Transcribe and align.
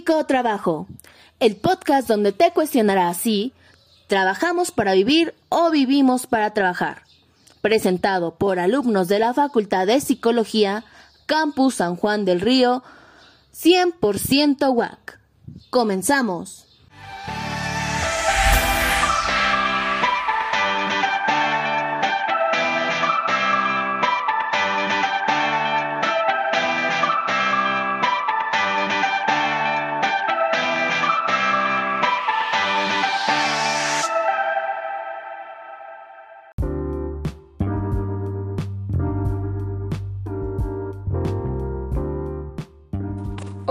Psicotrabajo, 0.00 0.86
el 1.40 1.56
podcast 1.56 2.08
donde 2.08 2.32
te 2.32 2.52
cuestionará 2.52 3.12
si 3.12 3.52
trabajamos 4.06 4.70
para 4.70 4.94
vivir 4.94 5.34
o 5.50 5.70
vivimos 5.70 6.26
para 6.26 6.54
trabajar. 6.54 7.02
Presentado 7.60 8.34
por 8.36 8.58
alumnos 8.58 9.08
de 9.08 9.18
la 9.18 9.34
Facultad 9.34 9.86
de 9.86 10.00
Psicología, 10.00 10.84
Campus 11.26 11.74
San 11.74 11.96
Juan 11.96 12.24
del 12.24 12.40
Río, 12.40 12.82
100% 13.54 14.72
WAC. 14.74 15.20
Comenzamos. 15.68 16.66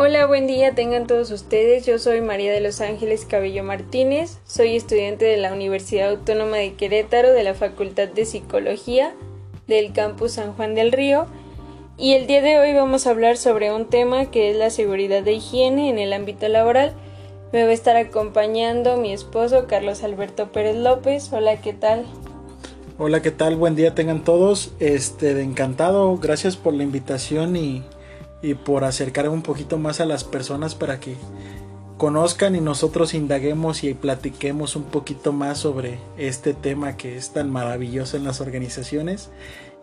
Hola, 0.09 0.25
buen 0.25 0.47
día 0.47 0.73
tengan 0.73 1.05
todos 1.05 1.29
ustedes. 1.29 1.85
Yo 1.85 1.99
soy 1.99 2.19
María 2.19 2.51
de 2.51 2.61
los 2.61 2.81
Ángeles 2.81 3.25
Cabello 3.29 3.63
Martínez. 3.63 4.39
Soy 4.43 4.75
estudiante 4.75 5.25
de 5.25 5.37
la 5.37 5.53
Universidad 5.53 6.09
Autónoma 6.09 6.57
de 6.57 6.73
Querétaro 6.73 7.31
de 7.31 7.43
la 7.43 7.53
Facultad 7.53 8.07
de 8.07 8.25
Psicología 8.25 9.13
del 9.67 9.93
Campus 9.93 10.31
San 10.31 10.53
Juan 10.53 10.73
del 10.73 10.93
Río. 10.93 11.27
Y 11.95 12.13
el 12.13 12.25
día 12.25 12.41
de 12.41 12.57
hoy 12.57 12.73
vamos 12.73 13.05
a 13.05 13.11
hablar 13.11 13.37
sobre 13.37 13.71
un 13.71 13.85
tema 13.85 14.31
que 14.31 14.49
es 14.49 14.57
la 14.57 14.71
seguridad 14.71 15.21
de 15.21 15.33
higiene 15.33 15.91
en 15.91 15.99
el 15.99 16.11
ámbito 16.11 16.47
laboral. 16.47 16.93
Me 17.53 17.63
va 17.63 17.69
a 17.69 17.73
estar 17.73 17.95
acompañando 17.95 18.97
mi 18.97 19.13
esposo 19.13 19.67
Carlos 19.67 20.01
Alberto 20.01 20.51
Pérez 20.51 20.75
López. 20.75 21.31
Hola, 21.31 21.61
¿qué 21.61 21.73
tal? 21.73 22.03
Hola, 22.97 23.21
¿qué 23.21 23.29
tal? 23.29 23.57
Buen 23.57 23.75
día 23.75 23.93
tengan 23.93 24.23
todos. 24.23 24.71
Este, 24.79 25.39
encantado. 25.39 26.17
Gracias 26.17 26.57
por 26.57 26.73
la 26.73 26.81
invitación 26.81 27.55
y 27.55 27.83
y 28.41 28.53
por 28.53 28.83
acercar 28.83 29.29
un 29.29 29.41
poquito 29.41 29.77
más 29.77 29.99
a 29.99 30.05
las 30.05 30.23
personas 30.23 30.75
para 30.75 30.99
que 30.99 31.15
conozcan 31.97 32.55
y 32.55 32.61
nosotros 32.61 33.13
indaguemos 33.13 33.83
y 33.83 33.93
platiquemos 33.93 34.75
un 34.77 34.83
poquito 34.83 35.33
más 35.33 35.57
sobre 35.57 35.99
este 36.17 36.53
tema 36.53 36.95
que 36.95 37.17
es 37.17 37.31
tan 37.31 37.51
maravilloso 37.51 38.15
en 38.15 38.23
las 38.23 38.39
organizaciones 38.39 39.29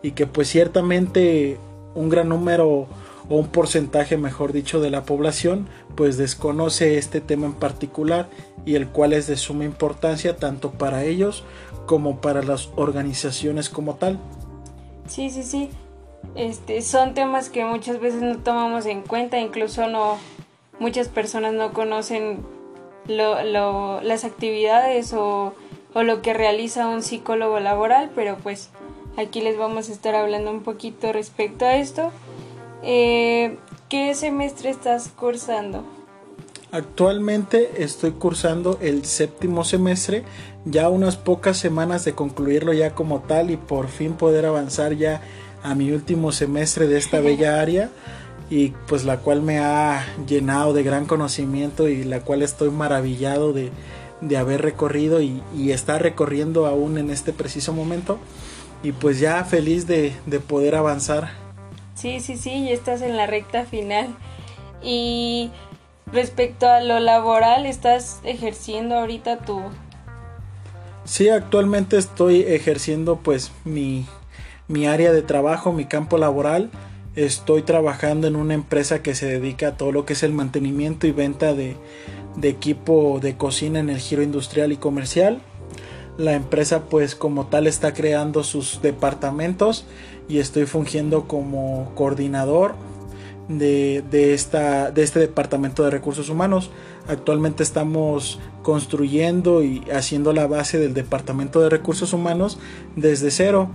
y 0.01 0.11
que 0.11 0.25
pues 0.25 0.47
ciertamente 0.47 1.59
un 1.93 2.09
gran 2.09 2.29
número 2.29 2.67
o 2.67 2.87
un 3.29 3.47
porcentaje 3.47 4.17
mejor 4.17 4.51
dicho 4.51 4.79
de 4.81 4.89
la 4.89 5.03
población 5.03 5.67
pues 5.95 6.17
desconoce 6.17 6.97
este 6.97 7.21
tema 7.21 7.45
en 7.45 7.53
particular 7.53 8.29
y 8.65 8.75
el 8.75 8.87
cual 8.87 9.13
es 9.13 9.27
de 9.27 9.37
suma 9.37 9.65
importancia 9.65 10.37
tanto 10.37 10.71
para 10.71 11.03
ellos 11.03 11.43
como 11.85 12.19
para 12.19 12.41
las 12.41 12.69
organizaciones 12.75 13.69
como 13.69 13.95
tal. 13.95 14.19
Sí, 15.07 15.29
sí, 15.29 15.43
sí. 15.43 15.69
Este, 16.35 16.81
son 16.81 17.13
temas 17.13 17.49
que 17.49 17.65
muchas 17.65 17.99
veces 17.99 18.21
no 18.21 18.37
tomamos 18.37 18.85
en 18.85 19.01
cuenta, 19.01 19.39
incluso 19.39 19.87
no 19.87 20.17
muchas 20.79 21.07
personas 21.07 21.53
no 21.53 21.73
conocen 21.73 22.45
las 23.07 24.23
actividades 24.23 25.13
o, 25.13 25.53
lo 25.95 26.21
que 26.21 26.35
realiza 26.35 26.87
un 26.87 27.01
psicólogo 27.01 27.59
laboral, 27.59 28.11
pero 28.13 28.37
pues 28.37 28.69
aquí 29.17 29.41
les 29.41 29.57
vamos 29.57 29.89
a 29.89 29.93
estar 29.93 30.13
hablando 30.13 30.51
un 30.51 30.61
poquito 30.61 31.11
respecto 31.11 31.65
a 31.65 31.75
esto. 31.75 32.11
Eh, 32.83 33.57
¿Qué 33.89 34.13
semestre 34.13 34.69
estás 34.69 35.07
cursando? 35.07 35.83
Actualmente 36.71 37.83
estoy 37.83 38.11
cursando 38.11 38.77
el 38.79 39.05
séptimo 39.05 39.63
semestre, 39.63 40.23
ya 40.65 40.89
unas 40.89 41.17
pocas 41.17 41.57
semanas 41.57 42.05
de 42.05 42.13
concluirlo 42.13 42.73
ya 42.73 42.93
como 42.93 43.21
tal 43.21 43.49
y 43.49 43.57
por 43.57 43.87
fin 43.87 44.13
poder 44.13 44.45
avanzar 44.45 44.93
ya 44.93 45.21
a 45.63 45.75
mi 45.75 45.91
último 45.91 46.31
semestre 46.31 46.87
de 46.87 46.97
esta 46.97 47.19
bella 47.19 47.61
área 47.61 47.89
y 48.49 48.69
pues 48.87 49.03
la 49.03 49.17
cual 49.17 49.41
me 49.41 49.59
ha 49.59 50.05
llenado 50.27 50.73
de 50.73 50.83
gran 50.83 51.05
conocimiento 51.05 51.89
y 51.89 52.03
la 52.03 52.21
cual 52.21 52.41
estoy 52.41 52.69
maravillado 52.69 53.53
de, 53.53 53.71
haber 54.37 54.61
recorrido 54.61 55.21
y, 55.21 55.41
y, 55.55 55.71
estar 55.71 56.01
recorriendo 56.01 56.65
aún 56.65 56.97
en 56.97 57.09
este 57.11 57.33
preciso 57.33 57.73
momento. 57.73 58.19
Y 58.83 58.91
pues 58.91 59.19
ya 59.19 59.43
feliz 59.43 59.87
de, 59.87 60.13
de 60.25 60.39
poder 60.39 60.75
avanzar. 60.75 61.31
Sí, 61.95 62.19
sí, 62.19 62.37
sí, 62.37 62.65
ya 62.67 62.73
estás 62.73 63.01
en 63.01 63.17
la 63.17 63.25
recta 63.25 63.65
final. 63.65 64.15
Y 64.83 65.51
respecto 66.11 66.69
a 66.69 66.79
lo 66.81 66.99
laboral, 66.99 67.65
¿estás 67.65 68.19
ejerciendo 68.23 68.95
ahorita 68.95 69.39
tu... 69.39 69.61
Sí, 71.03 71.29
actualmente 71.29 71.97
estoy 71.97 72.41
ejerciendo 72.41 73.17
pues 73.17 73.51
mi, 73.63 74.05
mi 74.67 74.85
área 74.85 75.11
de 75.11 75.21
trabajo, 75.21 75.71
mi 75.71 75.85
campo 75.85 76.17
laboral. 76.17 76.69
Estoy 77.15 77.63
trabajando 77.63 78.27
en 78.27 78.35
una 78.35 78.53
empresa 78.53 79.01
que 79.01 79.15
se 79.15 79.25
dedica 79.25 79.69
a 79.69 79.77
todo 79.77 79.91
lo 79.91 80.05
que 80.05 80.13
es 80.13 80.23
el 80.23 80.33
mantenimiento 80.33 81.07
y 81.07 81.11
venta 81.11 81.53
de, 81.53 81.75
equipo 82.43 83.19
de 83.21 83.35
cocina 83.35 83.79
en 83.79 83.89
el 83.89 83.97
giro 83.99 84.21
industrial 84.21 84.71
y 84.71 84.77
comercial. 84.77 85.41
La 86.17 86.33
empresa 86.33 86.83
pues 86.89 87.15
como 87.15 87.47
tal 87.47 87.67
está 87.67 87.93
creando 87.93 88.43
sus 88.43 88.81
departamentos 88.81 89.85
y 90.27 90.39
estoy 90.39 90.65
fungiendo 90.65 91.27
como 91.27 91.91
coordinador 91.95 92.75
de, 93.47 94.03
esta, 94.33 94.91
de 94.91 95.03
este 95.03 95.19
departamento 95.19 95.83
de 95.83 95.91
recursos 95.91 96.29
humanos. 96.29 96.69
Actualmente 97.07 97.63
estamos 97.63 98.39
construyendo 98.61 99.63
y 99.63 99.83
haciendo 99.91 100.33
la 100.33 100.45
base 100.45 100.77
del 100.77 100.93
departamento 100.93 101.61
de 101.61 101.69
recursos 101.69 102.13
humanos 102.13 102.59
desde 102.95 103.31
cero 103.31 103.69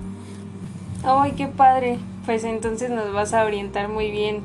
¡Ay, 1.04 1.32
qué 1.32 1.48
padre! 1.48 1.98
Pues 2.24 2.44
entonces 2.44 2.90
nos 2.90 3.12
vas 3.12 3.34
a 3.34 3.44
orientar 3.44 3.88
muy 3.88 4.10
bien 4.10 4.42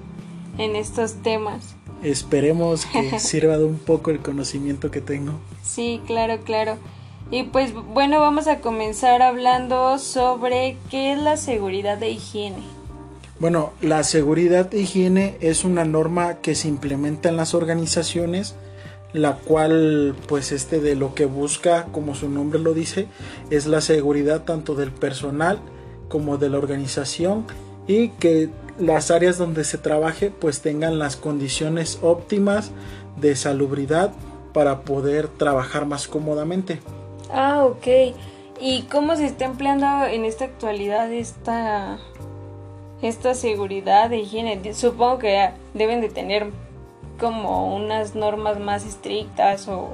en 0.57 0.75
estos 0.75 1.13
temas. 1.22 1.75
Esperemos 2.01 2.85
que 2.85 3.19
sirva 3.19 3.57
de 3.57 3.66
un 3.66 3.78
poco 3.78 4.09
el 4.09 4.19
conocimiento 4.19 4.90
que 4.90 5.01
tengo. 5.01 5.34
Sí, 5.62 6.01
claro, 6.07 6.40
claro. 6.44 6.78
Y 7.29 7.44
pues 7.44 7.73
bueno, 7.73 8.19
vamos 8.19 8.47
a 8.47 8.59
comenzar 8.59 9.22
hablando 9.22 10.00
sobre 10.00 10.78
qué 10.90 11.13
es 11.13 11.19
la 11.19 11.38
seguridad 11.38 11.97
de 11.97 12.09
higiene. 12.09 12.63
Bueno, 13.40 13.73
la 13.81 14.03
seguridad 14.03 14.67
de 14.67 14.79
higiene 14.79 15.38
es 15.41 15.63
una 15.63 15.85
norma 15.85 16.35
que 16.35 16.56
se 16.56 16.69
implementa 16.69 17.29
en 17.29 17.38
las 17.38 17.53
organizaciones, 17.53 18.56
la 19.13 19.35
cual 19.35 20.16
pues 20.28 20.51
este 20.51 20.79
de 20.79 20.96
lo 20.96 21.13
que 21.13 21.25
busca, 21.25 21.85
como 21.91 22.16
su 22.16 22.29
nombre 22.29 22.59
lo 22.59 22.73
dice, 22.73 23.07
es 23.51 23.67
la 23.67 23.81
seguridad 23.81 24.44
tanto 24.44 24.73
del 24.73 24.91
personal 24.91 25.59
como 26.09 26.38
de 26.38 26.50
la 26.50 26.57
organización 26.57 27.45
y 27.88 28.09
que 28.09 28.50
las 28.79 29.12
áreas 29.12 29.38
donde 29.38 29.63
se 29.63 29.78
trabaje 29.78 30.31
pues 30.31 30.62
tengan 30.62 31.00
las 31.00 31.16
condiciones 31.16 32.00
óptimas 32.01 32.72
de 33.16 33.35
salubridad 33.35 34.12
para 34.53 34.81
poder 34.81 35.28
trabajar 35.28 35.85
más 35.85 36.07
cómodamente. 36.07 36.79
Ah, 37.31 37.66
ok. 37.66 38.16
¿Y 38.59 38.84
cómo 38.84 39.16
se 39.16 39.25
está 39.25 39.46
empleando 39.46 40.06
en 40.06 40.25
esta 40.25 40.46
actualidad 40.46 41.12
esta, 41.12 42.00
esta 43.01 43.34
seguridad 43.34 44.09
de 44.09 44.19
higiene? 44.19 44.73
Supongo 44.73 45.19
que 45.19 45.50
deben 45.73 46.01
de 46.01 46.09
tener 46.09 46.47
como 47.20 47.76
unas 47.76 48.16
normas 48.16 48.59
más 48.59 48.85
estrictas 48.85 49.67
o... 49.67 49.90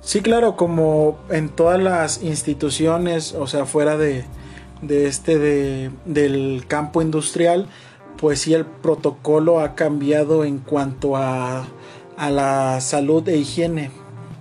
Sí, 0.00 0.20
claro, 0.20 0.56
como 0.56 1.18
en 1.30 1.48
todas 1.48 1.80
las 1.80 2.22
instituciones, 2.22 3.34
o 3.34 3.46
sea, 3.46 3.66
fuera 3.66 3.96
de, 3.96 4.24
de 4.82 5.06
este 5.06 5.38
de, 5.38 5.90
del 6.04 6.64
campo 6.66 7.02
industrial, 7.02 7.68
pues 8.16 8.40
sí 8.40 8.54
el 8.54 8.64
protocolo 8.64 9.60
ha 9.60 9.74
cambiado 9.74 10.44
en 10.44 10.58
cuanto 10.58 11.16
a, 11.16 11.66
a 12.16 12.30
la 12.30 12.80
salud 12.80 13.28
e 13.28 13.36
higiene 13.36 13.90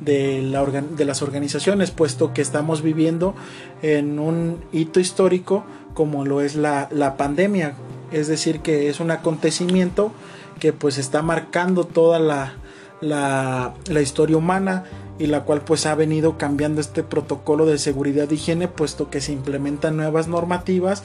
de, 0.02 0.42
la 0.42 0.66
de 0.66 1.06
las 1.06 1.22
organizaciones, 1.22 1.92
puesto 1.92 2.34
que 2.34 2.42
estamos 2.42 2.82
viviendo 2.82 3.36
en 3.82 4.20
un 4.20 4.60
hito 4.72 5.00
histórico 5.00 5.64
como 5.94 6.26
lo 6.26 6.42
es 6.42 6.56
la, 6.56 6.88
la 6.92 7.18
pandemia. 7.18 7.74
Es 8.12 8.28
decir, 8.28 8.60
que 8.60 8.90
es 8.90 9.00
un 9.00 9.12
acontecimiento 9.12 10.12
que 10.60 10.74
pues 10.74 10.98
está 10.98 11.22
marcando 11.22 11.86
toda 11.86 12.20
la, 12.20 12.54
la, 13.02 13.74
la 13.90 14.02
historia 14.02 14.38
humana 14.38 14.84
y 15.18 15.28
la 15.28 15.44
cual 15.44 15.62
pues 15.62 15.86
ha 15.86 15.96
venido 15.96 16.38
cambiando 16.38 16.82
este 16.82 17.04
protocolo 17.04 17.66
de 17.66 17.78
seguridad 17.78 18.30
y 18.30 18.36
higiene 18.36 18.68
puesto 18.68 19.10
que 19.10 19.22
se 19.22 19.32
implementan 19.32 19.98
nuevas 19.98 20.28
normativas 20.28 21.04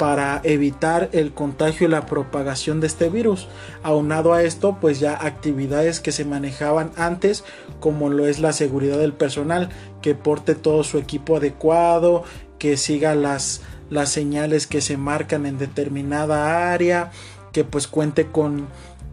para 0.00 0.40
evitar 0.44 1.10
el 1.12 1.34
contagio 1.34 1.86
y 1.86 1.90
la 1.90 2.06
propagación 2.06 2.80
de 2.80 2.86
este 2.86 3.10
virus. 3.10 3.48
Aunado 3.82 4.32
a 4.32 4.42
esto, 4.42 4.78
pues 4.80 4.98
ya 4.98 5.12
actividades 5.12 6.00
que 6.00 6.10
se 6.10 6.24
manejaban 6.24 6.90
antes, 6.96 7.44
como 7.80 8.08
lo 8.08 8.26
es 8.26 8.38
la 8.38 8.54
seguridad 8.54 8.96
del 8.96 9.12
personal, 9.12 9.68
que 10.00 10.14
porte 10.14 10.54
todo 10.54 10.84
su 10.84 10.96
equipo 10.96 11.36
adecuado, 11.36 12.24
que 12.58 12.78
siga 12.78 13.14
las, 13.14 13.60
las 13.90 14.08
señales 14.08 14.66
que 14.66 14.80
se 14.80 14.96
marcan 14.96 15.44
en 15.44 15.58
determinada 15.58 16.72
área, 16.72 17.10
que 17.52 17.64
pues 17.64 17.86
cuente 17.86 18.26
con 18.26 18.68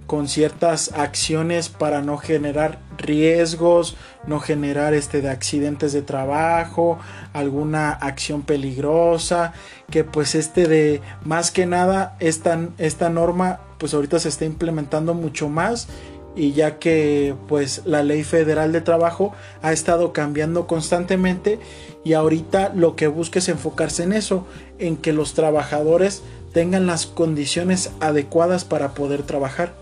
con 0.07 0.29
ciertas 0.29 0.93
acciones 0.93 1.67
para 1.67 2.01
no 2.01 2.17
generar 2.17 2.79
riesgos, 2.97 3.97
no 4.25 4.39
generar 4.39 4.93
este 4.93 5.21
de 5.21 5.29
accidentes 5.29 5.91
de 5.91 6.01
trabajo, 6.01 6.97
alguna 7.33 7.91
acción 7.91 8.41
peligrosa, 8.41 9.53
que 9.91 10.05
pues 10.05 10.33
este 10.33 10.67
de 10.67 11.01
más 11.23 11.51
que 11.51 11.65
nada 11.65 12.15
esta, 12.19 12.69
esta 12.77 13.09
norma 13.09 13.59
pues 13.77 13.93
ahorita 13.93 14.17
se 14.19 14.29
está 14.29 14.45
implementando 14.45 15.13
mucho 15.13 15.49
más 15.49 15.87
y 16.35 16.53
ya 16.53 16.79
que 16.79 17.35
pues 17.47 17.81
la 17.85 18.01
ley 18.01 18.23
federal 18.23 18.71
de 18.71 18.81
trabajo 18.81 19.33
ha 19.61 19.73
estado 19.73 20.13
cambiando 20.13 20.67
constantemente 20.67 21.59
y 22.05 22.13
ahorita 22.13 22.71
lo 22.73 22.95
que 22.95 23.07
busca 23.07 23.39
es 23.39 23.49
enfocarse 23.49 24.03
en 24.03 24.13
eso, 24.13 24.47
en 24.79 24.95
que 24.95 25.11
los 25.11 25.33
trabajadores 25.33 26.21
tengan 26.57 26.87
las 26.87 27.05
condiciones 27.05 27.91
adecuadas 27.99 28.65
para 28.65 28.95
poder 28.95 29.21
trabajar. 29.21 29.73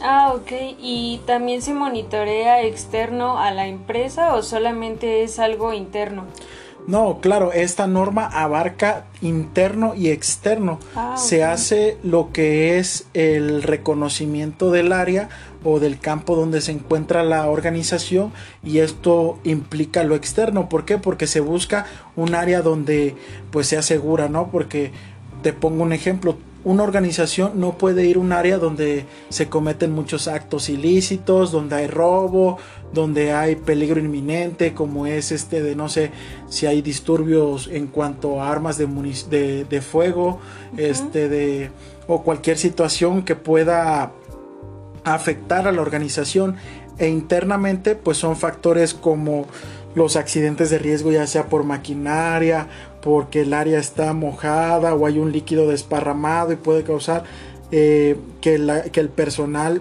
Ah, 0.00 0.32
ok. 0.32 0.52
¿Y 0.78 1.20
también 1.26 1.60
se 1.60 1.74
monitorea 1.74 2.62
externo 2.62 3.40
a 3.40 3.50
la 3.50 3.66
empresa 3.66 4.36
o 4.36 4.42
solamente 4.44 5.24
es 5.24 5.40
algo 5.40 5.72
interno? 5.72 6.26
No, 6.86 7.18
claro, 7.20 7.52
esta 7.52 7.88
norma 7.88 8.26
abarca 8.26 9.06
interno 9.22 9.96
y 9.96 10.10
externo. 10.10 10.78
Ah, 10.94 11.16
se 11.16 11.42
hace 11.42 11.98
lo 12.04 12.30
que 12.30 12.78
es 12.78 13.08
el 13.12 13.64
reconocimiento 13.64 14.70
del 14.70 14.92
área 14.92 15.30
o 15.64 15.80
del 15.80 15.98
campo 15.98 16.36
donde 16.36 16.60
se 16.60 16.70
encuentra 16.70 17.24
la 17.24 17.50
organización 17.50 18.32
y 18.62 18.78
esto 18.78 19.40
implica 19.42 20.04
lo 20.04 20.14
externo. 20.14 20.68
¿Por 20.68 20.84
qué? 20.84 20.96
Porque 20.96 21.26
se 21.26 21.40
busca 21.40 21.86
un 22.14 22.36
área 22.36 22.62
donde 22.62 23.16
pues 23.50 23.66
sea 23.66 23.82
segura, 23.82 24.28
¿no? 24.28 24.52
Porque 24.52 24.92
te 25.42 25.52
pongo 25.52 25.82
un 25.82 25.92
ejemplo, 25.92 26.36
una 26.62 26.82
organización 26.82 27.52
no 27.54 27.78
puede 27.78 28.04
ir 28.04 28.16
a 28.16 28.20
un 28.20 28.32
área 28.32 28.58
donde 28.58 29.06
se 29.30 29.48
cometen 29.48 29.92
muchos 29.92 30.28
actos 30.28 30.68
ilícitos, 30.68 31.52
donde 31.52 31.76
hay 31.76 31.86
robo, 31.86 32.58
donde 32.92 33.32
hay 33.32 33.56
peligro 33.56 33.98
inminente, 33.98 34.74
como 34.74 35.06
es 35.06 35.32
este 35.32 35.62
de 35.62 35.74
no 35.74 35.88
sé 35.88 36.10
si 36.48 36.66
hay 36.66 36.82
disturbios 36.82 37.68
en 37.68 37.86
cuanto 37.86 38.42
a 38.42 38.50
armas 38.50 38.76
de, 38.76 39.64
de, 39.64 39.80
fuego, 39.80 40.40
este 40.76 41.28
de 41.28 41.70
o 42.06 42.22
cualquier 42.22 42.58
situación 42.58 43.22
que 43.22 43.36
pueda 43.36 44.12
afectar 45.04 45.66
a 45.66 45.72
la 45.72 45.80
organización. 45.80 46.56
E 46.98 47.08
internamente 47.08 47.94
pues 47.94 48.18
son 48.18 48.36
factores 48.36 48.92
como 48.92 49.46
los 49.94 50.16
accidentes 50.16 50.68
de 50.68 50.78
riesgo 50.78 51.10
ya 51.10 51.26
sea 51.26 51.46
por 51.46 51.64
maquinaria 51.64 52.68
porque 53.02 53.42
el 53.42 53.54
área 53.54 53.78
está 53.78 54.12
mojada 54.12 54.94
o 54.94 55.06
hay 55.06 55.18
un 55.18 55.32
líquido 55.32 55.68
desparramado 55.68 56.52
y 56.52 56.56
puede 56.56 56.82
causar 56.82 57.24
eh, 57.70 58.16
que, 58.40 58.54
el 58.54 59.08
personal 59.08 59.80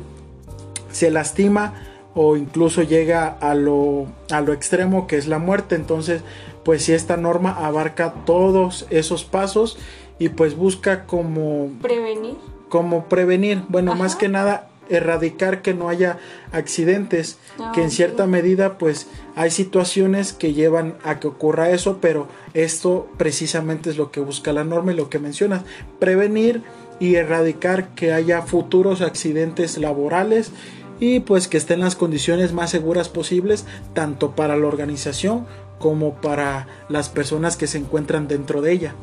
se 0.92 1.12
lastima 1.12 1.74
o 2.16 2.36
incluso 2.38 2.81
llega 2.83 3.27
a 3.27 3.56
lo, 3.56 4.07
a 4.31 4.42
lo 4.42 4.54
extremo 4.54 5.07
que 5.07 5.18
es 5.18 5.27
la 5.27 5.39
muerte. 5.39 5.75
Entonces, 5.75 6.21
pues 6.63 6.83
si 6.83 6.94
esta 6.94 7.18
norma 7.18 7.51
abarca 7.66 8.13
todos 8.25 8.86
esos 8.89 9.24
pasos 9.24 9.77
y 10.18 10.30
pues 10.30 10.56
busca 10.56 11.06
como... 11.06 11.69
Prevenir. 11.81 12.36
Como 12.69 13.06
prevenir. 13.06 13.63
Bueno, 13.69 13.95
más 13.95 14.16
que 14.16 14.30
nada 14.30 14.69
erradicar 14.89 15.62
que 15.62 15.74
no 15.74 15.89
haya 15.89 16.18
accidentes, 16.51 17.38
ah, 17.59 17.71
que 17.74 17.83
en 17.83 17.91
cierta 17.91 18.25
medida 18.27 18.77
pues 18.77 19.07
hay 19.36 19.51
situaciones 19.51 20.33
que 20.33 20.53
llevan 20.53 20.95
a 21.03 21.19
que 21.19 21.27
ocurra 21.27 21.69
eso, 21.69 22.00
pero 22.01 22.27
esto 22.53 23.07
precisamente 23.18 23.89
es 23.89 23.97
lo 23.97 24.12
que 24.12 24.19
busca 24.19 24.53
la 24.53 24.63
norma 24.63 24.91
y 24.91 24.95
lo 24.95 25.09
que 25.09 25.19
mencionas, 25.19 25.63
prevenir 26.00 26.63
y 27.00 27.15
erradicar 27.15 27.89
que 27.95 28.12
haya 28.12 28.41
futuros 28.41 29.01
accidentes 29.01 29.77
laborales 29.77 30.51
y 31.00 31.21
pues 31.21 31.47
que 31.47 31.57
estén 31.57 31.80
las 31.80 31.95
condiciones 31.95 32.51
más 32.51 32.71
seguras 32.71 33.09
posibles 33.09 33.65
tanto 33.94 34.31
para 34.31 34.57
la 34.57 34.68
organización 34.68 35.45
como 35.80 36.15
para 36.15 36.68
las 36.89 37.09
personas 37.09 37.56
que 37.56 37.68
se 37.68 37.77
encuentran 37.77 38.27
dentro 38.27 38.62
de 38.62 38.74
ella. 38.74 38.95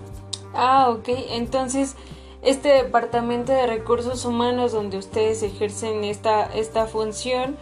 Ah, 0.54 0.90
ok, 0.90 1.08
entonces 1.30 1.96
este 2.46 2.68
departamento 2.68 3.52
de 3.52 3.66
recursos 3.66 4.24
humanos 4.24 4.70
donde 4.70 4.96
ustedes 4.98 5.42
ejercen 5.42 6.04
esta, 6.04 6.44
esta 6.44 6.86
función 6.86 7.56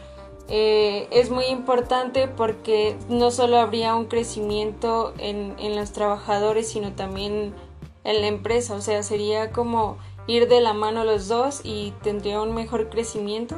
eh, 0.49 1.09
es 1.11 1.31
muy 1.31 1.47
importante 1.47 2.29
porque 2.29 2.95
no 3.09 3.31
solo 3.31 3.59
habría 3.59 3.95
un 3.95 4.05
crecimiento 4.05 5.15
en, 5.19 5.55
en 5.59 5.75
los 5.75 5.93
trabajadores 5.93 6.69
sino 6.69 6.93
también 6.93 7.55
en 8.05 8.21
la 8.21 8.27
empresa 8.27 8.75
o 8.75 8.83
sea 8.83 9.03
sería 9.03 9.53
como 9.53 9.97
ir 10.27 10.49
de 10.49 10.61
la 10.61 10.75
mano 10.75 11.03
los 11.05 11.29
dos 11.29 11.63
y 11.65 11.95
tendría 12.03 12.43
un 12.43 12.55
mejor 12.55 12.91
crecimiento 12.91 13.57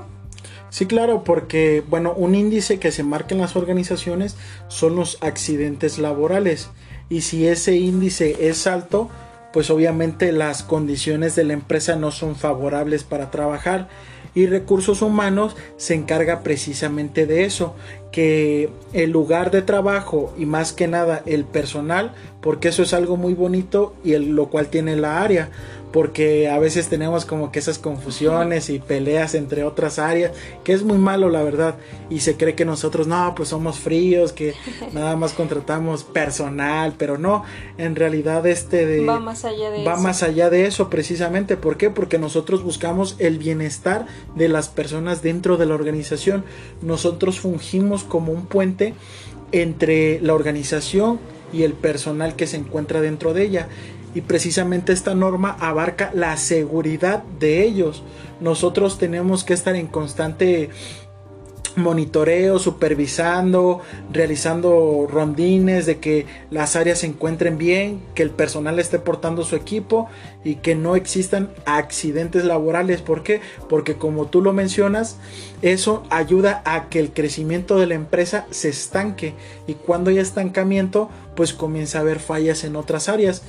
Sí, 0.69 0.87
claro, 0.87 1.23
porque, 1.23 1.83
bueno, 1.89 2.13
un 2.15 2.35
índice 2.35 2.81
que 2.81 2.91
se 2.91 3.05
marca 3.05 3.35
en 3.35 3.41
las 3.41 3.57
organizaciones 3.57 4.37
son 4.69 4.97
los 4.97 5.17
accidentes 5.23 5.99
laborales. 5.99 6.69
Y 7.09 7.21
si 7.21 7.47
ese 7.47 7.77
índice 7.77 8.49
es 8.49 8.67
alto, 8.67 9.09
pues 9.57 9.71
obviamente 9.71 10.33
las 10.33 10.63
condiciones 10.63 11.35
de 11.35 11.45
la 11.45 11.55
empresa 11.55 11.97
no 11.97 12.11
son 12.11 12.37
favorables 12.37 13.05
para 13.05 13.31
trabajar 13.31 13.89
y 14.35 14.45
recursos 14.45 15.01
humanos 15.01 15.57
se 15.79 15.95
encarga 15.95 16.43
precisamente 16.43 17.25
de 17.25 17.45
eso, 17.45 17.75
que 18.13 18.69
el 18.93 19.13
lugar 19.13 19.51
de 19.51 19.63
trabajo 19.63 20.35
y 20.37 20.45
más 20.45 20.75
que 20.75 20.89
nada 20.89 21.23
el 21.25 21.47
personal, 21.47 22.13
porque 22.43 22.69
eso 22.69 22.83
es 22.83 22.93
algo 22.93 23.17
muy 23.17 23.33
bonito 23.33 23.95
y 24.05 24.15
lo 24.19 24.51
cual 24.51 24.67
tiene 24.67 24.95
la 24.95 25.23
área, 25.23 25.49
porque 25.97 26.51
a 26.51 26.59
veces 26.59 26.89
tenemos 26.89 27.25
como 27.25 27.51
que 27.51 27.59
esas 27.59 27.79
confusiones 27.79 28.69
y 28.69 28.81
peleas 28.81 29.35
entre 29.35 29.65
otras 29.65 29.99
áreas, 29.99 30.33
que 30.63 30.75
es 30.75 30.83
muy 30.83 30.99
malo 30.99 31.31
la 31.31 31.43
verdad, 31.43 31.77
y 32.11 32.21
se 32.21 32.37
cree 32.37 32.55
que 32.55 32.67
nosotros 32.67 33.07
no, 33.07 33.33
pues 33.35 33.49
somos 33.49 33.79
fríos, 33.79 34.35
que 34.35 34.53
nada 34.93 35.17
más 35.17 35.33
contratamos 35.33 36.05
personal, 36.05 36.93
pero 36.99 37.17
no, 37.17 37.45
en 37.79 37.97
realidad 37.97 38.47
este 38.47 38.85
de, 38.85 39.07
va 39.07 39.21
más 39.21 39.47
allá 39.47 39.71
de 39.71 39.87
va 39.87 39.95
eso. 39.95 40.03
más 40.03 40.23
allá 40.23 40.51
de 40.51 40.67
eso 40.67 40.91
precisamente, 40.91 41.57
¿por 41.57 41.79
qué? 41.79 41.89
Porque 41.89 42.19
nosotros 42.19 42.63
buscamos 42.63 43.17
el 43.19 43.39
bienestar 43.39 44.05
de 44.35 44.51
las 44.51 44.69
personas 44.69 45.23
dentro 45.23 45.57
de 45.57 45.65
la 45.65 45.77
organización, 45.77 46.45
nosotros 46.83 47.41
fungimos 47.41 48.05
como 48.05 48.33
un 48.33 48.45
puente 48.45 48.93
entre 49.51 50.21
la 50.21 50.35
organización 50.35 51.19
y 51.55 51.63
el 51.63 51.73
personal 51.73 52.37
que 52.37 52.47
se 52.47 52.59
encuentra 52.59 53.01
dentro 53.01 53.33
de 53.33 53.45
ella 53.45 53.69
y 54.17 54.23
precisamente 54.23 54.95
esta 54.95 55.15
norma 55.15 55.59
abarca 55.61 56.11
la 56.15 56.39
seguridad 56.39 57.23
de 57.39 57.63
ellos. 57.65 58.03
Nosotros 58.41 58.97
tenemos 58.97 59.45
que 59.45 59.53
estar 59.53 59.77
en 59.77 59.89
constante 59.89 60.71
monitoreo, 61.77 62.59
supervisando, 62.59 63.83
realizando 64.11 65.07
rondines 65.11 65.85
de 65.85 65.99
que 65.99 66.25
las 66.51 66.77
áreas 66.77 67.01
se 67.01 67.09
encuentren 67.09 67.59
bien, 67.59 68.01
que 68.15 68.23
el 68.23 68.31
personal 68.31 68.79
esté 68.79 68.99
portando 68.99 69.45
su 69.45 69.55
equipo 69.55 70.09
y 70.43 70.55
que 70.55 70.75
no 70.75 70.97
existan 70.97 71.51
accidentes 71.67 72.47
laborales. 72.47 73.03
¿Por 73.03 73.23
qué? 73.23 73.43
Porque 73.69 73.97
como 73.97 74.29
tú 74.29 74.41
lo 74.41 74.55
mencionas, 74.55 75.19
eso 75.61 76.05
ayuda 76.09 76.63
a 76.65 76.89
que 76.89 77.01
el 77.01 77.13
crecimiento 77.13 77.79
de 77.79 77.87
la 77.87 77.97
empresa 77.97 78.47
se 78.51 78.71
estanque 78.71 79.35
y 79.67 79.75
cuando 79.75 80.09
hay 80.09 80.21
estancamiento, 80.21 81.11
pues 81.35 81.53
comienza 81.53 81.99
a 81.99 82.01
haber 82.01 82.19
fallas 82.19 82.65
en 82.65 82.77
otras 82.77 83.11
áreas 83.11 83.43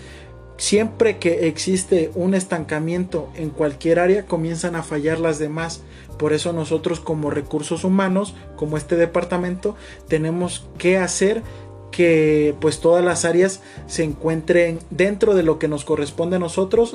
siempre 0.57 1.17
que 1.17 1.47
existe 1.47 2.11
un 2.15 2.33
estancamiento 2.33 3.29
en 3.35 3.49
cualquier 3.49 3.99
área, 3.99 4.25
comienzan 4.25 4.75
a 4.75 4.83
fallar 4.83 5.19
las 5.19 5.39
demás. 5.39 5.81
Por 6.17 6.33
eso 6.33 6.51
nosotros 6.51 6.99
como 6.99 7.29
recursos 7.29 7.83
humanos, 7.83 8.35
como 8.55 8.77
este 8.77 8.95
departamento, 8.95 9.75
tenemos 10.07 10.67
que 10.77 10.97
hacer 10.97 11.43
que 11.91 12.55
pues 12.59 12.79
todas 12.79 13.03
las 13.03 13.23
áreas 13.23 13.61
se 13.87 14.03
encuentren 14.03 14.79
dentro 14.89 15.33
de 15.33 15.43
lo 15.43 15.57
que 15.57 15.67
nos 15.67 15.85
corresponde 15.85 16.35
a 16.35 16.39
nosotros 16.39 16.93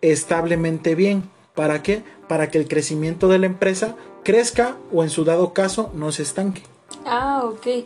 establemente 0.00 0.94
bien. 0.94 1.30
¿Para 1.54 1.82
qué? 1.82 2.02
Para 2.28 2.50
que 2.50 2.58
el 2.58 2.66
crecimiento 2.66 3.28
de 3.28 3.38
la 3.38 3.46
empresa 3.46 3.94
crezca 4.24 4.76
o 4.92 5.02
en 5.02 5.10
su 5.10 5.24
dado 5.24 5.52
caso 5.52 5.90
no 5.94 6.12
se 6.12 6.22
estanque. 6.22 6.62
Ah, 7.04 7.42
ok. 7.44 7.84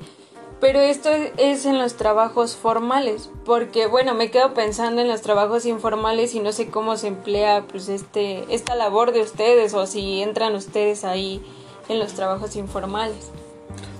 Pero 0.60 0.80
esto 0.80 1.10
es 1.36 1.66
en 1.66 1.78
los 1.78 1.94
trabajos 1.94 2.56
formales, 2.56 3.28
porque 3.44 3.86
bueno, 3.86 4.14
me 4.14 4.30
quedo 4.30 4.54
pensando 4.54 5.02
en 5.02 5.08
los 5.08 5.20
trabajos 5.20 5.66
informales 5.66 6.34
y 6.34 6.40
no 6.40 6.50
sé 6.52 6.68
cómo 6.68 6.96
se 6.96 7.08
emplea 7.08 7.64
pues 7.70 7.90
este 7.90 8.44
esta 8.54 8.74
labor 8.74 9.12
de 9.12 9.20
ustedes 9.20 9.74
o 9.74 9.86
si 9.86 10.22
entran 10.22 10.54
ustedes 10.54 11.04
ahí 11.04 11.42
en 11.90 11.98
los 11.98 12.14
trabajos 12.14 12.56
informales. 12.56 13.30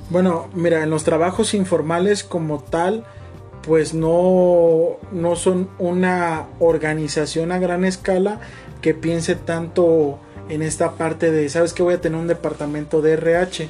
Bueno, 0.08 0.48
mira, 0.54 0.82
en 0.82 0.90
los 0.90 1.04
trabajos 1.04 1.52
informales 1.52 2.24
como 2.24 2.60
tal, 2.60 3.04
pues 3.62 3.92
no, 3.92 4.96
no 5.12 5.36
son 5.36 5.68
una 5.78 6.46
organización 6.58 7.52
a 7.52 7.58
gran 7.58 7.84
escala 7.84 8.40
que 8.80 8.94
piense 8.94 9.34
tanto 9.34 10.18
en 10.48 10.62
esta 10.62 10.92
parte 10.92 11.32
de, 11.32 11.48
¿sabes 11.48 11.72
que 11.72 11.82
voy 11.82 11.94
a 11.94 12.00
tener 12.00 12.18
un 12.18 12.28
departamento 12.28 13.02
de 13.02 13.14
RH? 13.14 13.68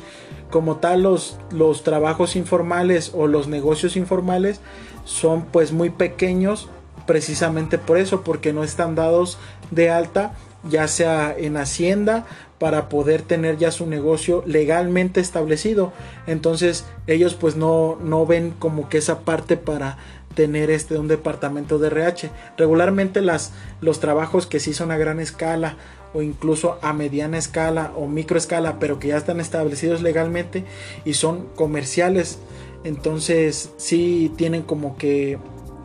Como 0.56 0.76
tal 0.76 1.02
los, 1.02 1.36
los 1.50 1.82
trabajos 1.82 2.34
informales 2.34 3.12
o 3.14 3.26
los 3.26 3.46
negocios 3.46 3.94
informales 3.94 4.62
son 5.04 5.44
pues 5.44 5.70
muy 5.70 5.90
pequeños 5.90 6.70
precisamente 7.06 7.76
por 7.76 7.98
eso 7.98 8.22
porque 8.22 8.54
no 8.54 8.64
están 8.64 8.94
dados 8.94 9.36
de 9.70 9.90
alta 9.90 10.32
ya 10.70 10.88
sea 10.88 11.34
en 11.36 11.58
Hacienda, 11.58 12.24
para 12.58 12.88
poder 12.88 13.20
tener 13.20 13.58
ya 13.58 13.70
su 13.70 13.86
negocio 13.86 14.42
legalmente 14.46 15.20
establecido. 15.20 15.92
Entonces 16.26 16.86
ellos 17.06 17.34
pues 17.34 17.54
no, 17.54 17.98
no 18.02 18.24
ven 18.24 18.54
como 18.58 18.88
que 18.88 18.96
esa 18.96 19.20
parte 19.20 19.58
para 19.58 19.98
tener 20.36 20.70
este 20.70 20.98
un 20.98 21.08
departamento 21.08 21.80
de 21.80 21.88
RH. 21.88 22.30
Regularmente 22.56 23.22
las, 23.22 23.52
los 23.80 23.98
trabajos 23.98 24.46
que 24.46 24.60
sí 24.60 24.72
son 24.72 24.92
a 24.92 24.98
gran 24.98 25.18
escala 25.18 25.76
o 26.14 26.22
incluso 26.22 26.78
a 26.82 26.92
mediana 26.92 27.38
escala 27.38 27.92
o 27.96 28.06
micro 28.06 28.38
escala, 28.38 28.78
pero 28.78 29.00
que 29.00 29.08
ya 29.08 29.16
están 29.16 29.40
establecidos 29.40 30.02
legalmente 30.02 30.64
y 31.04 31.14
son 31.14 31.46
comerciales. 31.56 32.38
Entonces 32.84 33.70
sí 33.78 34.30
tienen 34.36 34.62
como 34.62 34.96
que, 34.96 35.38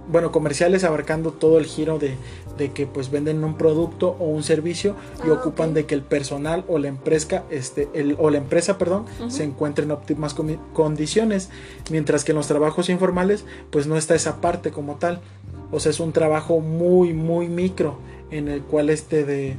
bueno, 0.10 0.32
comerciales 0.32 0.84
abarcando 0.84 1.32
todo 1.32 1.58
el 1.58 1.66
giro 1.66 1.98
de, 1.98 2.16
de 2.58 2.72
que 2.72 2.88
pues 2.88 3.12
venden 3.12 3.44
un 3.44 3.56
producto 3.56 4.16
o 4.20 4.26
un 4.26 4.44
servicio 4.44 4.96
y 5.26 5.30
Ah, 5.30 5.34
ocupan 5.34 5.74
de 5.74 5.86
que 5.86 5.96
el 5.96 6.02
personal 6.02 6.64
o 6.68 6.78
la 6.78 6.88
empresa 6.88 7.44
este 7.50 7.90
el, 7.94 8.16
o 8.20 8.30
la 8.30 8.38
empresa 8.38 8.78
perdón 8.78 9.06
se 9.30 9.44
encuentre 9.44 9.86
en 9.86 9.92
óptimas 9.92 10.36
condiciones 10.74 11.50
mientras 11.90 12.24
que 12.24 12.32
en 12.32 12.38
los 12.38 12.48
trabajos 12.48 12.90
informales 12.90 13.46
pues 13.70 13.88
no 13.88 13.98
está 13.98 14.16
esa 14.16 14.42
parte 14.42 14.72
como 14.72 14.96
tal. 14.96 15.22
O 15.72 15.80
sea 15.80 15.92
es 15.92 16.00
un 16.00 16.12
trabajo 16.12 16.60
muy 16.60 17.14
muy 17.14 17.48
micro 17.48 17.98
en 18.30 18.48
el 18.48 18.62
cual 18.62 18.90
este 18.90 19.26
de 19.26 19.56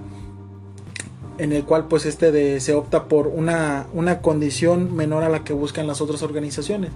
en 1.39 1.53
el 1.53 1.65
cual 1.65 1.89
pues 1.89 2.07
este 2.07 2.31
de 2.31 2.61
se 2.61 2.75
opta 2.75 3.05
por 3.05 3.27
una, 3.27 3.87
una 3.95 4.21
condición 4.21 4.95
menor 4.95 5.23
a 5.25 5.29
la 5.29 5.45
que 5.45 5.53
buscan 5.53 5.87
las 5.87 6.01
otras 6.01 6.23
organizaciones. 6.23 6.91